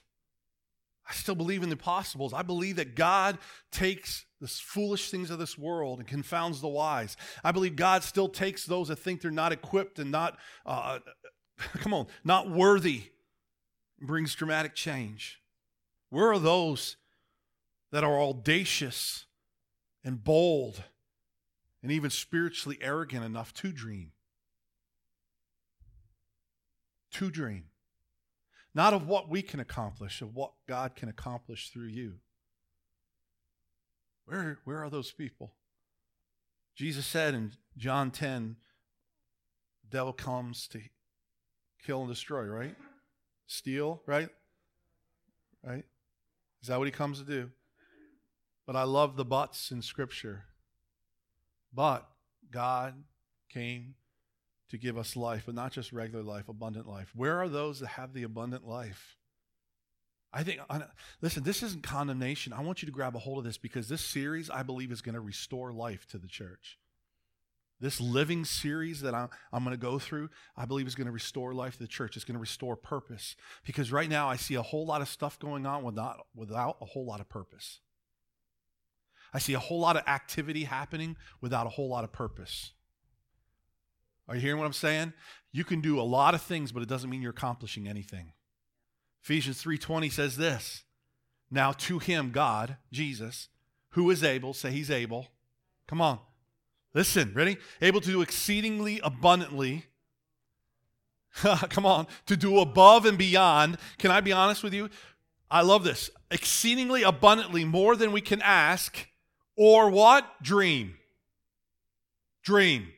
I 1.09 1.13
still 1.13 1.35
believe 1.35 1.63
in 1.63 1.71
the 1.71 1.77
possibles. 1.77 2.33
I 2.33 2.43
believe 2.43 2.77
that 2.77 2.95
God 2.95 3.39
takes 3.73 4.27
the 4.41 4.47
foolish 4.47 5.11
things 5.11 5.31
of 5.31 5.39
this 5.39 5.59
world 5.59 5.99
and 5.99 6.07
confounds 6.07 6.61
the 6.61 6.69
wise. 6.69 7.17
I 7.43 7.53
believe 7.53 7.75
God 7.75 8.05
still 8.05 8.29
takes 8.29 8.65
those 8.65 8.89
that 8.89 8.97
think 8.97 9.21
they're 9.21 9.31
not 9.31 9.53
equipped 9.53 9.99
and 9.99 10.11
not, 10.11 10.39
uh, 10.65 11.01
come 11.59 11.93
on, 11.93 12.07
not 12.25 12.49
worthy, 12.51 13.05
brings 14.01 14.35
dramatic 14.35 14.75
change. 14.75 15.41
Where 16.11 16.33
are 16.33 16.39
those 16.39 16.97
that 17.91 18.05
are 18.05 18.21
audacious 18.21 19.27
and 20.05 20.23
bold 20.23 20.85
and 21.83 21.91
even 21.91 22.11
spiritually 22.11 22.79
arrogant 22.81 23.25
enough 23.25 23.53
to 23.55 23.73
dream? 23.73 24.13
To 27.13 27.31
dream. 27.31 27.65
Not 28.75 28.95
of 28.95 29.07
what 29.07 29.29
we 29.29 29.43
can 29.43 29.61
accomplish, 29.61 30.23
of 30.23 30.35
what 30.35 30.53
God 30.69 30.95
can 30.95 31.09
accomplish 31.09 31.71
through 31.71 31.89
you. 31.89 32.15
Where, 34.27 34.59
where 34.65 34.85
are 34.85 34.91
those 34.91 35.11
people? 35.11 35.55
Jesus 36.77 37.05
said 37.05 37.35
in 37.35 37.53
John 37.77 38.11
10, 38.11 38.57
the 39.83 39.97
devil 39.97 40.13
comes 40.13 40.69
to 40.69 40.81
kill 41.85 42.01
and 42.03 42.09
destroy, 42.09 42.45
right? 42.45 42.77
Steal, 43.47 44.03
right? 44.07 44.29
Right? 45.65 45.85
Is 46.63 46.69
that 46.69 46.79
what 46.79 46.87
he 46.87 46.93
comes 46.93 47.19
to 47.19 47.25
do? 47.25 47.51
But 48.71 48.79
I 48.79 48.85
love 48.85 49.17
the 49.17 49.25
buts 49.25 49.73
in 49.73 49.83
Scripture. 49.83 50.45
But 51.75 52.09
God 52.53 52.95
came 53.49 53.97
to 54.69 54.79
give 54.79 54.97
us 54.97 55.17
life, 55.17 55.43
but 55.47 55.57
not 55.57 55.73
just 55.73 55.93
regular 55.93 56.23
life, 56.23 56.49
abundant 56.49 56.87
life. 56.87 57.11
Where 57.13 57.43
are 57.43 57.49
those 57.49 57.81
that 57.81 57.89
have 57.89 58.15
the 58.15 58.23
abundant 58.23 58.65
life? 58.65 59.17
I 60.33 60.45
think, 60.45 60.61
listen, 61.21 61.43
this 61.43 61.65
isn't 61.65 61.83
condemnation. 61.83 62.53
I 62.53 62.61
want 62.61 62.81
you 62.81 62.87
to 62.87 62.93
grab 62.93 63.17
a 63.17 63.19
hold 63.19 63.39
of 63.39 63.45
this 63.45 63.59
because 63.59 63.89
this 63.89 64.03
series, 64.03 64.49
I 64.49 64.63
believe, 64.63 64.93
is 64.93 65.03
going 65.03 65.17
to 65.17 65.21
restore 65.21 65.73
life 65.73 66.07
to 66.11 66.19
the 66.19 66.29
church. 66.29 66.79
This 67.81 68.01
living 68.01 68.45
series 68.45 69.01
that 69.01 69.17
I'm, 69.17 69.31
I'm 69.53 69.65
going 69.65 69.77
to 69.77 69.83
go 69.83 69.99
through, 69.99 70.31
I 70.57 70.65
believe, 70.65 70.87
is 70.87 70.95
going 70.95 71.09
to 71.09 71.13
restore 71.13 71.53
life 71.55 71.73
to 71.73 71.81
the 71.81 71.89
church. 71.89 72.15
It's 72.15 72.25
going 72.25 72.37
to 72.37 72.41
restore 72.41 72.77
purpose. 72.77 73.35
Because 73.67 73.91
right 73.91 74.09
now, 74.09 74.29
I 74.29 74.37
see 74.37 74.55
a 74.55 74.63
whole 74.63 74.87
lot 74.87 75.03
of 75.03 75.09
stuff 75.09 75.41
going 75.41 75.67
on 75.67 75.83
without, 75.83 76.29
without 76.37 76.77
a 76.81 76.85
whole 76.85 77.05
lot 77.05 77.19
of 77.19 77.29
purpose. 77.29 77.81
I 79.33 79.39
see 79.39 79.55
a 79.55 79.59
whole 79.59 79.81
lot 79.81 79.97
of 79.97 80.03
activity 80.07 80.65
happening 80.65 81.17
without 81.41 81.67
a 81.67 81.71
whole 81.71 81.89
lot 81.89 82.05
of 82.05 82.13
purpose. 82.13 82.73
Are 84.29 84.35
you 84.35 84.41
hearing 84.41 84.59
what 84.59 84.67
I'm 84.67 84.73
saying? 84.73 85.13
You 85.53 85.65
can 85.65 85.81
do 85.81 86.01
a 86.01 86.03
lot 86.03 86.35
of 86.35 86.43
things, 86.43 86.73
but 86.73 86.83
it 86.83 86.89
doesn't 86.89 87.11
mean 87.11 87.23
you're 87.23 87.33
accomplishing 87.33 87.89
anything. 87.89 88.33
Ephesians 89.23 89.63
3:20 89.63 90.11
says 90.11 90.37
this. 90.37 90.85
Now 91.51 91.73
to 91.73 91.99
him, 91.99 92.31
God, 92.31 92.77
Jesus, 92.93 93.49
who 93.91 94.09
is 94.11 94.23
able, 94.23 94.55
say 94.55 94.71
he's 94.71 94.91
able. 94.91 95.29
Come 95.89 96.01
on. 96.01 96.21
Listen, 96.95 97.33
ready? 97.35 97.57
Able 97.81 98.01
to 98.01 98.11
do 98.11 98.23
exceedingly 98.23 99.01
abundantly. 99.03 99.87
Come 101.35 101.87
on, 101.87 102.07
to 102.27 102.37
do 102.37 102.59
above 102.59 103.07
and 103.07 103.19
beyond. 103.19 103.79
Can 103.99 104.11
I 104.11 104.21
be 104.21 104.33
honest 104.33 104.63
with 104.63 104.75
you? 104.75 104.91
I 105.51 105.63
love 105.63 105.85
this. 105.85 106.11
Exceedingly 106.31 107.03
abundantly, 107.03 107.65
more 107.65 107.97
than 107.97 108.13
we 108.13 108.21
can 108.21 108.41
ask, 108.43 109.09
or 109.57 109.91
what? 109.91 110.25
Dream. 110.43 110.95
Dream 112.43 112.89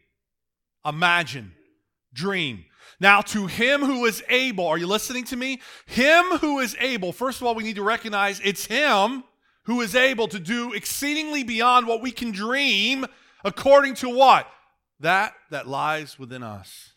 imagine, 0.85 1.53
dream. 2.13 2.65
Now, 3.01 3.21
to 3.21 3.47
him 3.47 3.81
who 3.81 4.05
is 4.05 4.23
able, 4.29 4.67
are 4.67 4.79
you 4.79 4.87
listening 4.87 5.25
to 5.25 5.37
me? 5.37 5.61
Him 5.87 6.25
who 6.39 6.61
is 6.61 6.77
able, 6.79 7.13
first 7.13 7.41
of 7.41 7.47
all, 7.47 7.55
we 7.55 7.65
need 7.65 7.77
to 7.77 7.83
recognize 7.83 8.41
it's 8.45 8.67
him 8.67 9.25
who 9.65 9.81
is 9.81 9.95
able 9.95 10.29
to 10.29 10.39
do 10.39 10.73
exceedingly 10.73 11.43
beyond 11.43 11.87
what 11.87 12.03
we 12.03 12.11
can 12.11 12.31
dream, 12.31 13.07
according 13.45 13.95
to 13.95 14.09
what? 14.09 14.49
That 15.01 15.35
that 15.51 15.67
lies 15.67 16.19
within 16.19 16.43
us. 16.43 16.93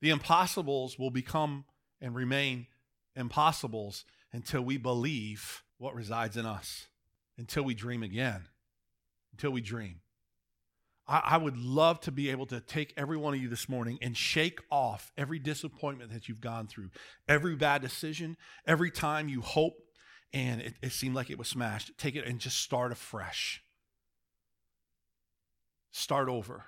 The 0.00 0.10
impossibles 0.10 0.98
will 0.98 1.10
become 1.10 1.64
and 2.00 2.14
remain 2.14 2.66
impossibles 3.14 4.04
until 4.32 4.62
we 4.62 4.76
believe 4.76 5.62
what 5.78 5.94
resides 5.94 6.36
in 6.36 6.44
us, 6.44 6.88
until 7.38 7.62
we 7.62 7.74
dream 7.74 8.02
again, 8.02 8.48
until 9.34 9.50
we 9.50 9.60
dream. 9.60 10.00
I, 11.06 11.22
I 11.24 11.36
would 11.36 11.56
love 11.56 12.00
to 12.02 12.12
be 12.12 12.30
able 12.30 12.46
to 12.46 12.60
take 12.60 12.94
every 12.96 13.16
one 13.16 13.34
of 13.34 13.40
you 13.40 13.48
this 13.48 13.68
morning 13.68 13.98
and 14.00 14.16
shake 14.16 14.60
off 14.70 15.12
every 15.16 15.38
disappointment 15.38 16.12
that 16.12 16.28
you've 16.28 16.40
gone 16.40 16.66
through, 16.66 16.90
every 17.28 17.56
bad 17.56 17.82
decision, 17.82 18.36
every 18.66 18.90
time 18.90 19.28
you 19.28 19.40
hope 19.40 19.74
and 20.32 20.60
it, 20.60 20.74
it 20.82 20.92
seemed 20.92 21.14
like 21.14 21.30
it 21.30 21.38
was 21.38 21.48
smashed. 21.48 21.92
Take 21.96 22.16
it 22.16 22.26
and 22.26 22.40
just 22.40 22.58
start 22.58 22.90
afresh. 22.90 23.62
Start 25.92 26.28
over. 26.28 26.64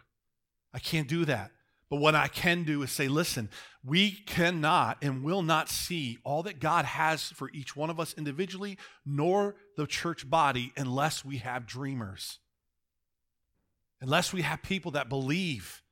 I 0.72 0.78
can't 0.78 1.08
do 1.08 1.24
that. 1.24 1.50
But 1.88 2.00
what 2.00 2.14
I 2.14 2.28
can 2.28 2.64
do 2.64 2.82
is 2.82 2.90
say, 2.90 3.08
listen, 3.08 3.48
we 3.84 4.10
cannot 4.10 4.98
and 5.02 5.22
will 5.22 5.42
not 5.42 5.68
see 5.68 6.18
all 6.24 6.42
that 6.44 6.60
God 6.60 6.84
has 6.84 7.24
for 7.30 7.48
each 7.50 7.76
one 7.76 7.90
of 7.90 8.00
us 8.00 8.14
individually, 8.18 8.76
nor 9.04 9.56
the 9.76 9.86
church 9.86 10.28
body, 10.28 10.72
unless 10.76 11.24
we 11.24 11.38
have 11.38 11.66
dreamers. 11.66 12.40
Unless 14.00 14.32
we 14.32 14.42
have 14.42 14.62
people 14.62 14.92
that 14.92 15.08
believe. 15.08 15.82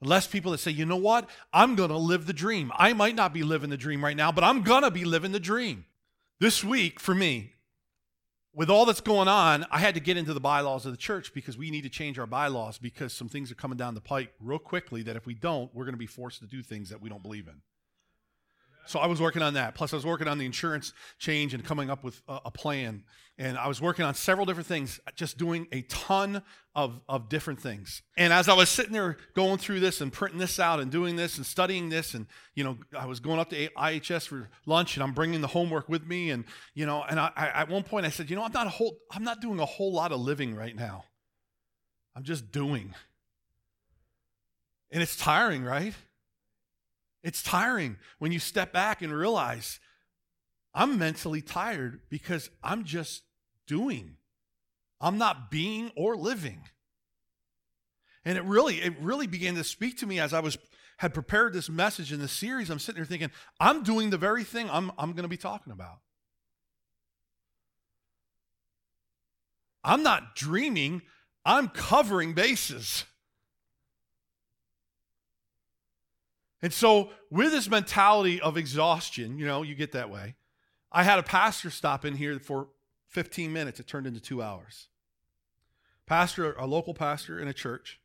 Unless 0.00 0.26
people 0.26 0.52
that 0.52 0.58
say, 0.58 0.70
you 0.70 0.86
know 0.86 0.96
what? 0.96 1.28
I'm 1.52 1.76
going 1.76 1.90
to 1.90 1.96
live 1.96 2.26
the 2.26 2.32
dream. 2.32 2.72
I 2.76 2.92
might 2.92 3.14
not 3.14 3.32
be 3.32 3.42
living 3.42 3.70
the 3.70 3.76
dream 3.76 4.04
right 4.04 4.16
now, 4.16 4.32
but 4.32 4.44
I'm 4.44 4.62
going 4.62 4.82
to 4.82 4.90
be 4.90 5.04
living 5.04 5.32
the 5.32 5.40
dream. 5.40 5.86
This 6.40 6.64
week, 6.64 7.00
for 7.00 7.14
me, 7.14 7.52
with 8.54 8.70
all 8.70 8.84
that's 8.84 9.00
going 9.00 9.28
on, 9.28 9.66
I 9.70 9.78
had 9.78 9.94
to 9.94 10.00
get 10.00 10.16
into 10.16 10.32
the 10.32 10.40
bylaws 10.40 10.86
of 10.86 10.92
the 10.92 10.98
church 10.98 11.34
because 11.34 11.58
we 11.58 11.70
need 11.70 11.82
to 11.82 11.88
change 11.88 12.18
our 12.18 12.26
bylaws 12.26 12.78
because 12.78 13.12
some 13.12 13.28
things 13.28 13.50
are 13.50 13.56
coming 13.56 13.76
down 13.76 13.94
the 13.94 14.00
pike 14.00 14.32
real 14.40 14.58
quickly 14.58 15.02
that 15.02 15.16
if 15.16 15.26
we 15.26 15.34
don't, 15.34 15.74
we're 15.74 15.84
going 15.84 15.94
to 15.94 15.98
be 15.98 16.06
forced 16.06 16.40
to 16.40 16.46
do 16.46 16.62
things 16.62 16.90
that 16.90 17.00
we 17.00 17.08
don't 17.08 17.22
believe 17.22 17.48
in. 17.48 17.62
So 18.86 18.98
I 18.98 19.06
was 19.06 19.20
working 19.20 19.42
on 19.42 19.54
that. 19.54 19.74
Plus, 19.74 19.92
I 19.92 19.96
was 19.96 20.06
working 20.06 20.28
on 20.28 20.38
the 20.38 20.46
insurance 20.46 20.92
change 21.18 21.54
and 21.54 21.64
coming 21.64 21.90
up 21.90 22.04
with 22.04 22.20
a, 22.28 22.40
a, 22.46 22.50
plan. 22.50 23.04
And 23.38 23.58
I 23.58 23.66
was 23.66 23.80
working 23.80 24.04
on 24.04 24.14
several 24.14 24.46
different 24.46 24.66
things, 24.66 25.00
just 25.16 25.38
doing 25.38 25.66
a 25.72 25.82
ton 25.82 26.42
of, 26.74 27.00
of 27.08 27.28
different 27.28 27.60
things. 27.60 28.02
And 28.16 28.32
as 28.32 28.48
I 28.48 28.54
was 28.54 28.68
sitting 28.68 28.92
there 28.92 29.16
going 29.34 29.58
through 29.58 29.80
this 29.80 30.00
and 30.00 30.12
printing 30.12 30.38
this 30.38 30.60
out 30.60 30.80
and 30.80 30.90
doing 30.90 31.16
this 31.16 31.36
and 31.36 31.46
studying 31.46 31.88
this, 31.88 32.14
and, 32.14 32.26
you 32.54 32.62
know, 32.62 32.78
I 32.96 33.06
was 33.06 33.20
going 33.20 33.40
up 33.40 33.50
to 33.50 33.68
IHS 33.68 34.28
for 34.28 34.50
lunch 34.66 34.96
and 34.96 35.02
I'm 35.02 35.12
bringing 35.12 35.40
the 35.40 35.48
homework 35.48 35.88
with 35.88 36.06
me. 36.06 36.30
And, 36.30 36.44
you 36.74 36.86
know, 36.86 37.02
and 37.02 37.18
I, 37.18 37.30
I, 37.34 37.46
at 37.48 37.68
one 37.68 37.82
point 37.82 38.06
I 38.06 38.10
said, 38.10 38.30
you 38.30 38.36
know, 38.36 38.44
I'm 38.44 38.52
not, 38.52 38.66
a 38.66 38.70
whole, 38.70 38.96
I'm 39.10 39.24
not 39.24 39.40
doing 39.40 39.58
a 39.58 39.66
whole 39.66 39.92
lot 39.92 40.12
of 40.12 40.20
living 40.20 40.54
right 40.54 40.76
now. 40.76 41.04
I'm 42.14 42.22
just 42.22 42.52
doing. 42.52 42.94
And 44.90 45.02
it's 45.02 45.16
tiring, 45.16 45.64
right? 45.64 45.94
It's 47.24 47.42
tiring 47.42 47.96
when 48.18 48.32
you 48.32 48.38
step 48.38 48.72
back 48.72 49.00
and 49.00 49.12
realize 49.12 49.80
I'm 50.74 50.98
mentally 50.98 51.40
tired 51.40 52.02
because 52.10 52.50
I'm 52.62 52.84
just 52.84 53.22
doing. 53.66 54.16
I'm 55.00 55.16
not 55.16 55.50
being 55.50 55.90
or 55.96 56.16
living. 56.16 56.68
And 58.26 58.36
it 58.36 58.44
really, 58.44 58.76
it 58.76 58.94
really 59.00 59.26
began 59.26 59.54
to 59.54 59.64
speak 59.64 59.98
to 59.98 60.06
me 60.06 60.20
as 60.20 60.34
I 60.34 60.40
was 60.40 60.58
had 60.98 61.14
prepared 61.14 61.52
this 61.52 61.68
message 61.68 62.12
in 62.12 62.20
the 62.20 62.28
series. 62.28 62.70
I'm 62.70 62.78
sitting 62.78 63.00
there 63.00 63.06
thinking, 63.06 63.30
I'm 63.58 63.82
doing 63.82 64.10
the 64.10 64.18
very 64.18 64.44
thing 64.44 64.68
I'm, 64.70 64.92
I'm 64.96 65.12
going 65.12 65.24
to 65.24 65.28
be 65.28 65.36
talking 65.36 65.72
about. 65.72 65.98
I'm 69.82 70.02
not 70.02 70.36
dreaming, 70.36 71.02
I'm 71.44 71.68
covering 71.68 72.32
bases. 72.32 73.04
And 76.62 76.72
so, 76.72 77.10
with 77.30 77.52
this 77.52 77.68
mentality 77.68 78.40
of 78.40 78.56
exhaustion, 78.56 79.38
you 79.38 79.46
know, 79.46 79.62
you 79.62 79.74
get 79.74 79.92
that 79.92 80.10
way. 80.10 80.36
I 80.90 81.02
had 81.02 81.18
a 81.18 81.22
pastor 81.22 81.70
stop 81.70 82.04
in 82.04 82.14
here 82.14 82.38
for 82.38 82.68
15 83.08 83.52
minutes. 83.52 83.80
It 83.80 83.86
turned 83.86 84.06
into 84.06 84.20
two 84.20 84.42
hours. 84.42 84.88
Pastor, 86.06 86.52
a 86.54 86.66
local 86.66 86.94
pastor 86.94 87.40
in 87.40 87.48
a 87.48 87.52
church. 87.52 88.00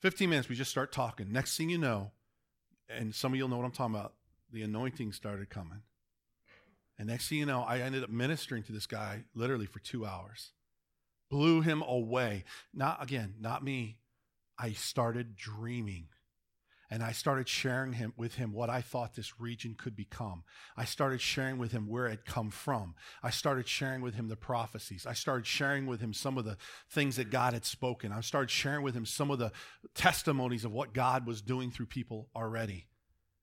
15 0.00 0.30
minutes, 0.30 0.48
we 0.48 0.54
just 0.54 0.70
start 0.70 0.92
talking. 0.92 1.32
Next 1.32 1.56
thing 1.56 1.70
you 1.70 1.78
know, 1.78 2.12
and 2.88 3.14
some 3.14 3.32
of 3.32 3.38
you'll 3.38 3.48
know 3.48 3.56
what 3.56 3.64
I'm 3.64 3.72
talking 3.72 3.96
about, 3.96 4.14
the 4.52 4.62
anointing 4.62 5.12
started 5.12 5.50
coming. 5.50 5.82
And 6.98 7.08
next 7.08 7.28
thing 7.28 7.38
you 7.38 7.46
know, 7.46 7.62
I 7.62 7.80
ended 7.80 8.02
up 8.02 8.10
ministering 8.10 8.62
to 8.64 8.72
this 8.72 8.86
guy 8.86 9.24
literally 9.34 9.66
for 9.66 9.78
two 9.78 10.06
hours. 10.06 10.52
Blew 11.30 11.60
him 11.60 11.82
away. 11.82 12.44
Not, 12.72 13.02
again, 13.02 13.34
not 13.40 13.62
me, 13.62 13.98
I 14.58 14.72
started 14.72 15.36
dreaming 15.36 16.08
and 16.90 17.02
I 17.02 17.12
started 17.12 17.48
sharing 17.48 17.92
him 17.92 18.14
with 18.16 18.36
him 18.36 18.52
what 18.52 18.70
I 18.70 18.80
thought 18.80 19.14
this 19.14 19.38
region 19.38 19.74
could 19.76 19.94
become. 19.94 20.42
I 20.76 20.84
started 20.84 21.20
sharing 21.20 21.58
with 21.58 21.70
him 21.70 21.86
where 21.86 22.06
it 22.06 22.24
come 22.24 22.50
from. 22.50 22.94
I 23.22 23.28
started 23.28 23.68
sharing 23.68 24.00
with 24.00 24.14
him 24.14 24.28
the 24.28 24.36
prophecies. 24.36 25.06
I 25.06 25.12
started 25.12 25.46
sharing 25.46 25.86
with 25.86 26.00
him 26.00 26.14
some 26.14 26.38
of 26.38 26.46
the 26.46 26.56
things 26.90 27.16
that 27.16 27.30
God 27.30 27.52
had 27.52 27.66
spoken. 27.66 28.10
I 28.10 28.20
started 28.22 28.50
sharing 28.50 28.82
with 28.82 28.94
him 28.94 29.04
some 29.04 29.30
of 29.30 29.38
the 29.38 29.52
testimonies 29.94 30.64
of 30.64 30.72
what 30.72 30.94
God 30.94 31.26
was 31.26 31.42
doing 31.42 31.70
through 31.70 31.86
people 31.86 32.30
already. 32.34 32.86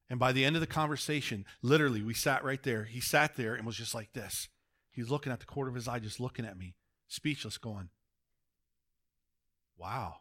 And 0.10 0.20
by 0.20 0.32
the 0.32 0.44
end 0.44 0.56
of 0.56 0.60
the 0.60 0.68
conversation, 0.68 1.46
literally, 1.62 2.02
we 2.02 2.14
sat 2.16 2.44
right 2.44 2.62
there. 2.62 2.86
He 2.86 3.00
sat 3.00 3.36
there 3.36 3.54
and 3.54 3.66
was 3.66 3.78
just 3.78 3.94
like 3.94 4.14
this. 4.14 4.50
He's 4.92 5.10
looking 5.10 5.32
at 5.32 5.40
the 5.40 5.46
corner 5.46 5.70
of 5.70 5.76
his 5.76 5.88
eye, 5.88 6.00
just 6.00 6.20
looking 6.20 6.46
at 6.46 6.58
me, 6.58 6.76
speechless, 7.08 7.58
going, 7.58 7.90
Wow. 9.78 10.16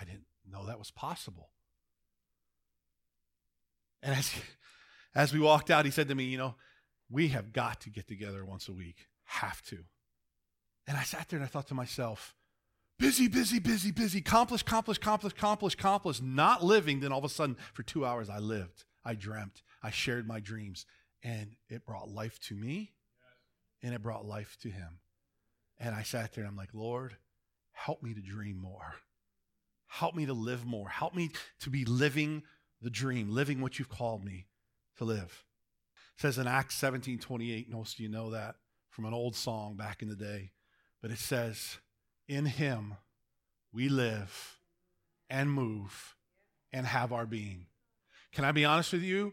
I 0.00 0.04
didn't 0.04 0.26
know 0.50 0.66
that 0.66 0.78
was 0.78 0.90
possible. 0.90 1.50
And 4.02 4.14
as, 4.14 4.32
as 5.14 5.32
we 5.32 5.40
walked 5.40 5.70
out, 5.70 5.84
he 5.84 5.90
said 5.90 6.08
to 6.08 6.14
me, 6.14 6.24
You 6.24 6.38
know, 6.38 6.54
we 7.10 7.28
have 7.28 7.52
got 7.52 7.80
to 7.82 7.90
get 7.90 8.06
together 8.08 8.44
once 8.44 8.68
a 8.68 8.72
week. 8.72 9.08
Have 9.24 9.62
to. 9.64 9.78
And 10.86 10.96
I 10.96 11.02
sat 11.02 11.28
there 11.28 11.38
and 11.38 11.44
I 11.44 11.48
thought 11.48 11.68
to 11.68 11.74
myself, 11.74 12.34
busy, 12.98 13.28
busy, 13.28 13.58
busy, 13.58 13.90
busy, 13.90 14.20
accomplish, 14.20 14.62
accomplish, 14.62 14.96
accomplish, 14.96 15.34
accomplish, 15.34 15.74
accomplish, 15.74 16.22
not 16.22 16.64
living. 16.64 17.00
Then 17.00 17.12
all 17.12 17.18
of 17.18 17.24
a 17.24 17.28
sudden, 17.28 17.56
for 17.74 17.82
two 17.82 18.06
hours, 18.06 18.30
I 18.30 18.38
lived. 18.38 18.84
I 19.04 19.14
dreamt. 19.14 19.62
I 19.82 19.90
shared 19.90 20.26
my 20.26 20.40
dreams. 20.40 20.86
And 21.22 21.56
it 21.68 21.84
brought 21.84 22.08
life 22.08 22.38
to 22.42 22.54
me 22.54 22.92
and 23.82 23.94
it 23.94 24.02
brought 24.02 24.24
life 24.24 24.56
to 24.62 24.68
him. 24.68 25.00
And 25.78 25.94
I 25.94 26.02
sat 26.02 26.32
there 26.32 26.44
and 26.44 26.50
I'm 26.50 26.56
like, 26.56 26.74
Lord, 26.74 27.16
help 27.72 28.02
me 28.02 28.14
to 28.14 28.20
dream 28.20 28.56
more. 28.56 28.94
Help 29.88 30.14
me 30.14 30.26
to 30.26 30.32
live 30.32 30.64
more. 30.64 30.88
Help 30.88 31.14
me 31.14 31.30
to 31.60 31.70
be 31.70 31.84
living 31.84 32.42
the 32.80 32.90
dream, 32.90 33.30
living 33.30 33.60
what 33.60 33.78
you've 33.78 33.88
called 33.88 34.24
me 34.24 34.46
to 34.98 35.04
live. 35.04 35.44
It 36.16 36.20
says 36.20 36.38
in 36.38 36.46
Acts 36.46 36.76
17 36.76 37.18
28, 37.18 37.70
most 37.70 37.94
of 37.94 38.00
you 38.00 38.08
know 38.08 38.30
that 38.30 38.56
from 38.90 39.06
an 39.06 39.14
old 39.14 39.34
song 39.34 39.76
back 39.76 40.02
in 40.02 40.08
the 40.08 40.16
day, 40.16 40.52
but 41.00 41.10
it 41.10 41.18
says, 41.18 41.78
In 42.28 42.46
him 42.46 42.94
we 43.72 43.88
live 43.88 44.58
and 45.30 45.50
move 45.50 46.16
and 46.72 46.86
have 46.86 47.12
our 47.12 47.26
being. 47.26 47.66
Can 48.32 48.44
I 48.44 48.52
be 48.52 48.64
honest 48.64 48.92
with 48.92 49.02
you? 49.02 49.32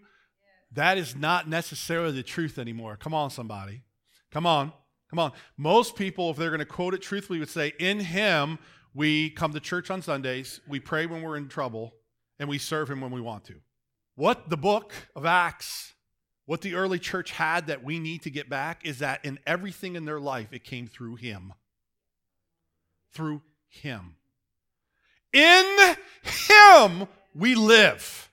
That 0.71 0.97
is 0.97 1.15
not 1.15 1.47
necessarily 1.47 2.13
the 2.13 2.23
truth 2.23 2.57
anymore. 2.57 2.97
Come 2.97 3.13
on, 3.13 3.29
somebody. 3.29 3.83
Come 4.31 4.45
on. 4.45 4.73
Come 5.09 5.19
on. 5.19 5.31
Most 5.57 5.95
people, 5.95 6.31
if 6.31 6.37
they're 6.37 6.49
going 6.49 6.59
to 6.59 6.65
quote 6.65 6.93
it 6.93 7.01
truthfully, 7.01 7.39
would 7.39 7.49
say, 7.49 7.73
In 7.79 7.99
him 7.99 8.59
we 8.95 9.29
come 9.29 9.51
to 9.51 9.59
church 9.59 9.91
on 9.91 10.01
Sundays, 10.01 10.61
we 10.67 10.79
pray 10.79 11.05
when 11.05 11.21
we're 11.21 11.35
in 11.35 11.49
trouble, 11.49 11.93
and 12.39 12.47
we 12.47 12.57
serve 12.57 12.89
Him 12.89 13.01
when 13.01 13.11
we 13.11 13.21
want 13.21 13.43
to. 13.45 13.55
What 14.15 14.49
the 14.49 14.57
book 14.57 14.93
of 15.15 15.25
Acts, 15.25 15.93
what 16.45 16.61
the 16.61 16.75
early 16.75 16.97
church 16.97 17.31
had 17.31 17.67
that 17.67 17.83
we 17.83 17.99
need 17.99 18.21
to 18.21 18.29
get 18.29 18.49
back 18.49 18.85
is 18.85 18.99
that 18.99 19.23
in 19.25 19.37
everything 19.45 19.97
in 19.97 20.05
their 20.05 20.21
life, 20.21 20.53
it 20.53 20.63
came 20.63 20.87
through 20.87 21.17
Him. 21.17 21.53
Through 23.11 23.41
Him. 23.67 24.15
In 25.33 25.95
Him 26.23 27.07
we 27.33 27.53
live. 27.53 28.31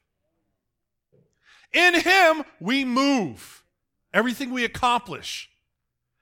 In 1.73 1.95
Him 2.01 2.45
we 2.61 2.85
move. 2.85 3.65
Everything 4.15 4.53
we 4.53 4.65
accomplish. 4.65 5.51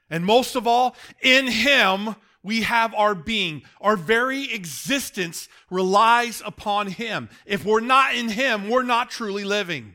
And 0.08 0.24
most 0.24 0.56
of 0.56 0.66
all, 0.66 0.96
in 1.20 1.46
Him 1.46 2.14
we 2.42 2.62
have 2.62 2.94
our 2.94 3.14
being. 3.14 3.62
Our 3.80 3.96
very 3.96 4.52
existence 4.52 5.48
relies 5.70 6.42
upon 6.44 6.88
Him. 6.88 7.28
If 7.44 7.64
we're 7.64 7.80
not 7.80 8.14
in 8.14 8.28
Him, 8.28 8.68
we're 8.68 8.82
not 8.82 9.10
truly 9.10 9.44
living. 9.44 9.94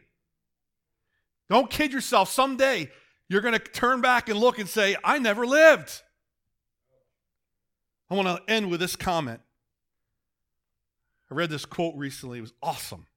Don't 1.50 1.70
kid 1.70 1.92
yourself. 1.92 2.30
Someday 2.30 2.92
you're 3.30 3.42
going 3.42 3.54
to 3.54 3.60
turn 3.60 4.02
back 4.02 4.30
and 4.30 4.40
look 4.40 4.60
and 4.60 4.70
say, 4.70 4.96
I 5.04 5.20
never 5.20 5.46
lived. 5.46 6.02
I 8.10 8.16
want 8.16 8.28
to 8.28 8.52
end 8.52 8.70
with 8.70 8.80
this 8.80 8.96
comment. 8.96 9.42
I 11.32 11.36
read 11.36 11.50
this 11.50 11.66
quote 11.66 11.96
recently. 11.96 12.38
It 12.38 12.42
was 12.42 12.54
awesome. 12.62 13.08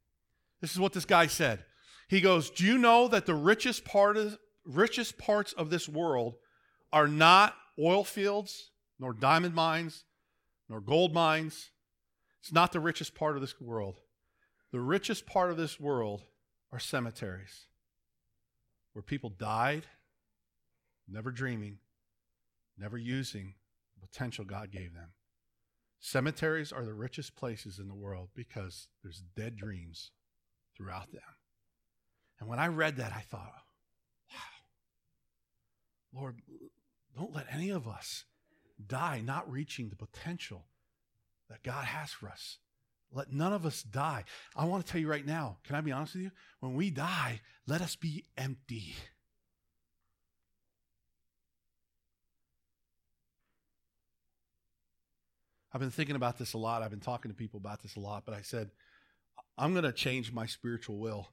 This 0.62 0.72
is 0.72 0.80
what 0.80 0.94
this 0.94 1.04
guy 1.04 1.26
said. 1.26 1.64
He 2.08 2.22
goes, 2.22 2.48
Do 2.48 2.64
you 2.64 2.78
know 2.78 3.08
that 3.08 3.26
the 3.26 3.34
richest, 3.34 3.84
part 3.84 4.16
of, 4.16 4.38
richest 4.64 5.18
parts 5.18 5.52
of 5.52 5.68
this 5.68 5.86
world 5.86 6.36
are 6.90 7.06
not 7.06 7.54
oil 7.78 8.02
fields 8.02 8.70
nor 8.98 9.12
diamond 9.12 9.54
mines, 9.54 10.04
nor 10.68 10.80
gold 10.80 11.14
mines. 11.14 11.70
It's 12.40 12.52
not 12.52 12.72
the 12.72 12.80
richest 12.80 13.14
part 13.14 13.34
of 13.34 13.40
this 13.40 13.60
world. 13.60 14.00
The 14.70 14.80
richest 14.80 15.26
part 15.26 15.50
of 15.50 15.56
this 15.56 15.80
world 15.80 16.22
are 16.72 16.78
cemeteries 16.78 17.66
where 18.92 19.02
people 19.02 19.30
died, 19.30 19.86
never 21.08 21.30
dreaming, 21.30 21.78
never 22.76 22.98
using 22.98 23.54
the 23.94 24.06
potential 24.06 24.44
God 24.44 24.70
gave 24.70 24.94
them. 24.94 25.10
Cemeteries 26.00 26.72
are 26.72 26.84
the 26.84 26.94
richest 26.94 27.34
places 27.34 27.78
in 27.78 27.88
the 27.88 27.94
world 27.94 28.28
because 28.34 28.88
there's 29.02 29.22
dead 29.36 29.56
dreams 29.56 30.10
throughout 30.76 31.10
them. 31.12 31.22
And 32.38 32.48
when 32.48 32.60
I 32.60 32.68
read 32.68 32.96
that, 32.96 33.12
I 33.12 33.20
thought, 33.20 33.52
wow, 34.30 36.20
Lord, 36.20 36.40
don't 37.16 37.34
let 37.34 37.46
any 37.52 37.70
of 37.70 37.88
us 37.88 38.24
die 38.86 39.22
not 39.24 39.50
reaching 39.50 39.88
the 39.88 39.96
potential 39.96 40.66
that 41.48 41.62
God 41.62 41.84
has 41.84 42.10
for 42.10 42.28
us. 42.28 42.58
Let 43.10 43.32
none 43.32 43.52
of 43.52 43.64
us 43.64 43.82
die. 43.82 44.24
I 44.54 44.66
want 44.66 44.84
to 44.84 44.92
tell 44.92 45.00
you 45.00 45.08
right 45.08 45.24
now, 45.24 45.58
can 45.64 45.76
I 45.76 45.80
be 45.80 45.92
honest 45.92 46.14
with 46.14 46.24
you? 46.24 46.30
When 46.60 46.74
we 46.74 46.90
die, 46.90 47.40
let 47.66 47.80
us 47.80 47.96
be 47.96 48.24
empty. 48.36 48.94
I've 55.72 55.80
been 55.80 55.90
thinking 55.90 56.16
about 56.16 56.38
this 56.38 56.54
a 56.54 56.58
lot. 56.58 56.82
I've 56.82 56.90
been 56.90 57.00
talking 57.00 57.30
to 57.30 57.36
people 57.36 57.58
about 57.58 57.82
this 57.82 57.96
a 57.96 58.00
lot, 58.00 58.24
but 58.24 58.34
I 58.34 58.42
said, 58.42 58.70
I'm 59.56 59.72
going 59.72 59.84
to 59.84 59.92
change 59.92 60.32
my 60.32 60.46
spiritual 60.46 60.98
will. 60.98 61.28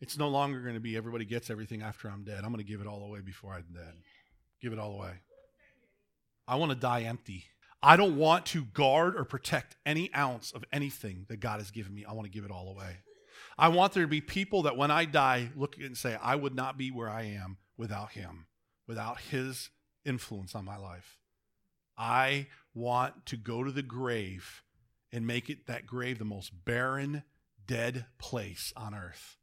It's 0.00 0.18
no 0.18 0.28
longer 0.28 0.60
going 0.60 0.74
to 0.74 0.80
be 0.80 0.96
everybody 0.96 1.24
gets 1.24 1.50
everything 1.50 1.82
after 1.82 2.08
I'm 2.08 2.24
dead. 2.24 2.38
I'm 2.38 2.52
going 2.52 2.58
to 2.58 2.64
give 2.64 2.80
it 2.80 2.86
all 2.86 3.02
away 3.04 3.20
before 3.20 3.54
I'm 3.54 3.66
dead. 3.72 3.94
Give 4.60 4.72
it 4.72 4.78
all 4.78 4.92
away. 4.94 5.12
I 6.46 6.56
want 6.56 6.70
to 6.70 6.76
die 6.76 7.02
empty. 7.02 7.46
I 7.82 7.96
don't 7.96 8.16
want 8.16 8.46
to 8.46 8.64
guard 8.64 9.14
or 9.16 9.24
protect 9.24 9.76
any 9.84 10.12
ounce 10.14 10.52
of 10.52 10.64
anything 10.72 11.26
that 11.28 11.40
God 11.40 11.60
has 11.60 11.70
given 11.70 11.94
me. 11.94 12.04
I 12.04 12.12
want 12.12 12.24
to 12.26 12.32
give 12.32 12.44
it 12.44 12.50
all 12.50 12.68
away. 12.68 12.98
I 13.58 13.68
want 13.68 13.92
there 13.92 14.04
to 14.04 14.08
be 14.08 14.20
people 14.20 14.62
that 14.62 14.76
when 14.76 14.90
I 14.90 15.04
die 15.04 15.50
look 15.54 15.76
and 15.78 15.96
say, 15.96 16.16
I 16.20 16.34
would 16.34 16.54
not 16.54 16.78
be 16.78 16.90
where 16.90 17.10
I 17.10 17.22
am 17.22 17.58
without 17.76 18.12
him, 18.12 18.46
without 18.86 19.20
his 19.20 19.70
influence 20.04 20.54
on 20.54 20.64
my 20.64 20.76
life. 20.76 21.18
I 21.96 22.48
want 22.74 23.26
to 23.26 23.36
go 23.36 23.62
to 23.62 23.70
the 23.70 23.82
grave 23.82 24.62
and 25.12 25.26
make 25.26 25.48
it 25.48 25.66
that 25.66 25.86
grave 25.86 26.18
the 26.18 26.24
most 26.24 26.64
barren, 26.64 27.22
dead 27.66 28.06
place 28.18 28.72
on 28.76 28.94
earth. 28.94 29.36